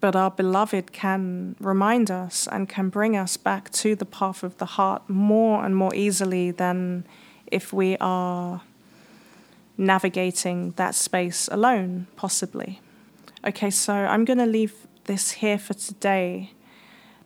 But 0.01 0.15
our 0.15 0.31
beloved 0.31 0.93
can 0.93 1.57
remind 1.59 2.11
us 2.11 2.47
and 2.51 2.69
can 2.69 2.89
bring 2.89 3.17
us 3.17 3.37
back 3.37 3.71
to 3.71 3.97
the 3.97 4.05
path 4.05 4.43
of 4.45 4.57
the 4.59 4.67
heart 4.67 5.09
more 5.09 5.65
and 5.65 5.75
more 5.75 5.95
easily 5.95 6.53
than 6.53 7.05
if 7.49 7.73
we 7.73 7.97
are 8.01 8.63
navigating 9.77 10.73
that 10.77 10.95
space 10.95 11.49
alone, 11.51 12.07
possibly. 12.15 12.81
Okay, 13.45 13.71
so 13.71 13.93
I'm 13.93 14.25
going 14.25 14.39
to 14.39 14.47
leave 14.47 14.87
this 15.05 15.33
here 15.33 15.59
for 15.59 15.75
today. 15.75 16.53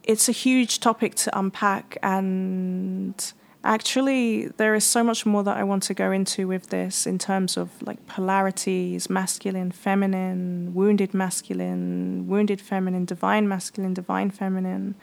It's 0.03 0.29
a 0.29 0.33
huge 0.33 0.81
topic 0.81 1.15
to 1.17 1.39
unpack, 1.39 1.99
and 2.03 3.33
actually, 3.65 4.49
there 4.57 4.75
is 4.75 4.85
so 4.85 5.03
much 5.05 5.25
more 5.25 5.43
that 5.45 5.57
I 5.57 5.65
want 5.65 5.83
to 5.85 5.95
go 5.95 6.11
into 6.11 6.49
with 6.49 6.71
this 6.71 7.07
in 7.07 7.19
terms 7.19 7.57
of 7.57 7.71
like 7.83 8.07
polarities 8.07 9.09
masculine, 9.09 9.71
feminine, 9.71 10.75
wounded 10.75 11.15
masculine, 11.15 12.27
wounded 12.29 12.61
feminine, 12.61 13.05
divine 13.05 13.49
masculine, 13.49 13.95
divine 13.95 14.31
feminine, 14.31 14.95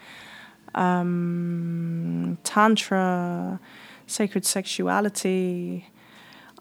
um, 0.74 2.38
tantra, 2.44 3.60
sacred 4.06 4.44
sexuality. 4.44 5.86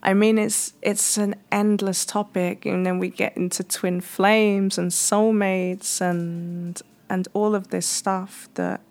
I 0.01 0.13
mean, 0.13 0.37
it's 0.37 0.73
it's 0.81 1.17
an 1.17 1.35
endless 1.51 2.05
topic, 2.05 2.65
and 2.65 2.85
then 2.85 2.99
we 2.99 3.09
get 3.09 3.35
into 3.35 3.63
twin 3.63 3.99
flames 3.99 4.77
and 4.77 4.91
soulmates 4.91 5.99
and 5.99 6.81
and 7.09 7.27
all 7.33 7.55
of 7.55 7.69
this 7.69 7.85
stuff 7.85 8.47
that 8.53 8.81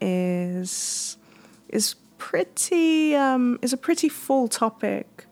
is 0.00 1.16
is 1.68 1.94
pretty 2.18 3.14
um, 3.14 3.58
is 3.62 3.72
a 3.72 3.76
pretty 3.76 4.08
full 4.08 4.48
topic. 4.48 5.26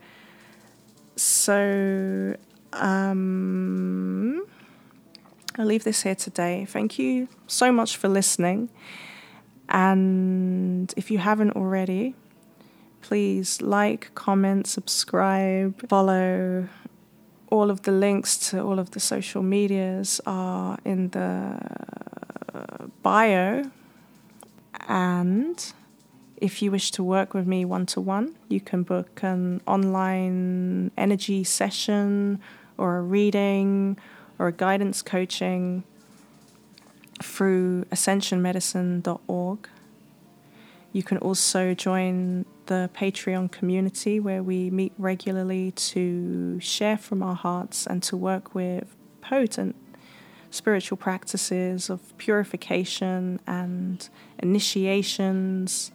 So 1.15 2.35
um, 2.73 4.45
I'll 5.57 5.65
leave 5.65 5.83
this 5.83 6.03
here 6.03 6.15
today. 6.15 6.65
Thank 6.65 6.97
you 6.97 7.27
so 7.47 7.71
much 7.71 7.97
for 7.97 8.07
listening, 8.07 8.69
and 9.69 10.93
if 10.97 11.11
you 11.11 11.19
haven't 11.19 11.51
already 11.51 12.15
please 13.07 13.61
like, 13.61 14.13
comment, 14.15 14.67
subscribe, 14.67 15.87
follow. 15.87 16.67
All 17.49 17.71
of 17.71 17.83
the 17.83 17.91
links 17.93 18.37
to 18.49 18.61
all 18.61 18.79
of 18.79 18.91
the 18.91 18.99
social 18.99 19.41
medias 19.41 20.19
are 20.25 20.77
in 20.83 21.09
the 21.11 21.57
bio. 23.01 23.71
And 24.89 25.73
if 26.37 26.61
you 26.61 26.71
wish 26.71 26.91
to 26.91 27.03
work 27.03 27.33
with 27.33 27.47
me 27.47 27.65
one 27.65 27.85
to 27.87 28.01
one, 28.01 28.35
you 28.47 28.61
can 28.61 28.83
book 28.83 29.21
an 29.23 29.61
online 29.65 30.91
energy 30.97 31.43
session 31.43 32.39
or 32.77 32.97
a 32.97 33.01
reading 33.01 33.97
or 34.39 34.47
a 34.47 34.51
guidance 34.51 35.01
coaching 35.01 35.83
through 37.21 37.85
ascensionmedicine.org. 37.85 39.69
You 40.93 41.03
can 41.03 41.17
also 41.17 41.73
join 41.73 42.45
the 42.67 42.89
Patreon 42.95 43.51
community 43.51 44.19
where 44.19 44.43
we 44.43 44.69
meet 44.69 44.93
regularly 44.97 45.71
to 45.71 46.59
share 46.59 46.97
from 46.97 47.23
our 47.23 47.35
hearts 47.35 47.87
and 47.87 48.03
to 48.03 48.15
work 48.15 48.53
with 48.53 48.95
potent 49.21 49.75
spiritual 50.49 50.97
practices 50.97 51.89
of 51.89 52.17
purification 52.17 53.39
and 53.47 54.09
initiations. 54.39 55.91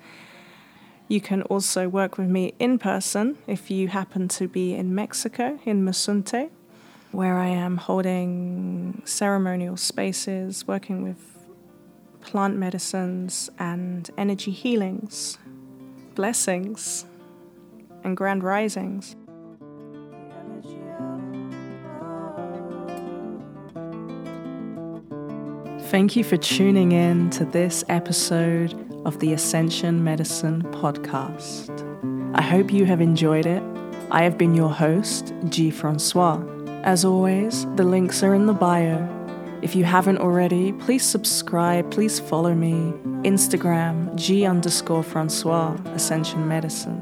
You 1.13 1.21
can 1.21 1.43
also 1.43 1.91
work 1.91 2.17
with 2.17 2.29
me 2.29 2.55
in 2.59 2.79
person 2.79 3.37
if 3.47 3.71
you 3.71 3.89
happen 3.89 4.29
to 4.29 4.49
be 4.49 4.73
in 4.73 4.95
Mexico, 4.95 5.59
in 5.67 5.85
Mazunte, 5.85 6.49
where 7.11 7.37
I 7.37 7.49
am 7.49 7.77
holding 7.77 9.03
ceremonial 9.05 9.77
spaces, 9.77 10.67
working 10.67 11.03
with 11.03 11.19
plant 12.23 12.57
medicines 12.57 13.51
and 13.59 14.11
energy 14.17 14.53
healings 14.53 15.37
blessings 16.15 17.05
and 18.05 18.17
grand 18.17 18.43
risings. 18.43 19.15
Thank 25.91 26.17
you 26.17 26.25
for 26.25 26.39
tuning 26.39 26.93
in 26.93 27.29
to 27.31 27.45
this 27.45 27.85
episode 27.91 28.92
of 29.05 29.19
the 29.19 29.33
Ascension 29.33 30.03
Medicine 30.03 30.63
Podcast. 30.73 31.71
I 32.35 32.43
hope 32.43 32.73
you 32.73 32.85
have 32.87 33.01
enjoyed 33.01 33.47
it. 33.47 33.63
I 34.11 34.23
have 34.23 34.37
been 34.39 34.55
your 34.55 34.71
host, 34.71 35.33
Gee 35.49 35.71
Francois. 35.71 36.43
As 36.85 37.05
always, 37.05 37.67
the 37.77 37.85
links 37.85 38.23
are 38.23 38.35
in 38.35 38.47
the 38.47 38.53
bio 38.53 39.09
if 39.63 39.77
you 39.77 39.85
haven't 39.85 40.19
already, 40.19 40.73
please 40.73 41.05
subscribe, 41.05 41.89
please 41.93 42.19
follow 42.19 42.53
me. 42.53 42.93
Instagram, 43.23 44.13
Gee 44.17 44.45
underscore 44.45 45.05
Francois, 45.05 45.77
Ascension 45.95 46.49
Medicine. 46.49 47.02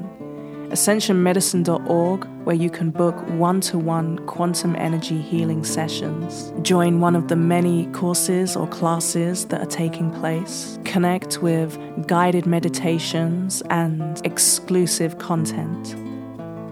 AscensionMedicine.org, 0.71 2.25
where 2.45 2.55
you 2.55 2.69
can 2.69 2.91
book 2.91 3.15
one 3.31 3.59
to 3.61 3.77
one 3.77 4.17
quantum 4.25 4.75
energy 4.77 5.21
healing 5.21 5.65
sessions. 5.65 6.53
Join 6.61 7.01
one 7.01 7.15
of 7.15 7.27
the 7.27 7.35
many 7.35 7.87
courses 7.87 8.55
or 8.55 8.67
classes 8.67 9.47
that 9.47 9.61
are 9.61 9.69
taking 9.69 10.09
place. 10.11 10.79
Connect 10.85 11.41
with 11.41 11.77
guided 12.07 12.45
meditations 12.45 13.61
and 13.69 14.25
exclusive 14.25 15.17
content. 15.17 15.93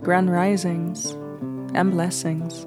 Grand 0.01 0.31
risings 0.31 1.11
and 1.73 1.91
blessings. 1.91 2.65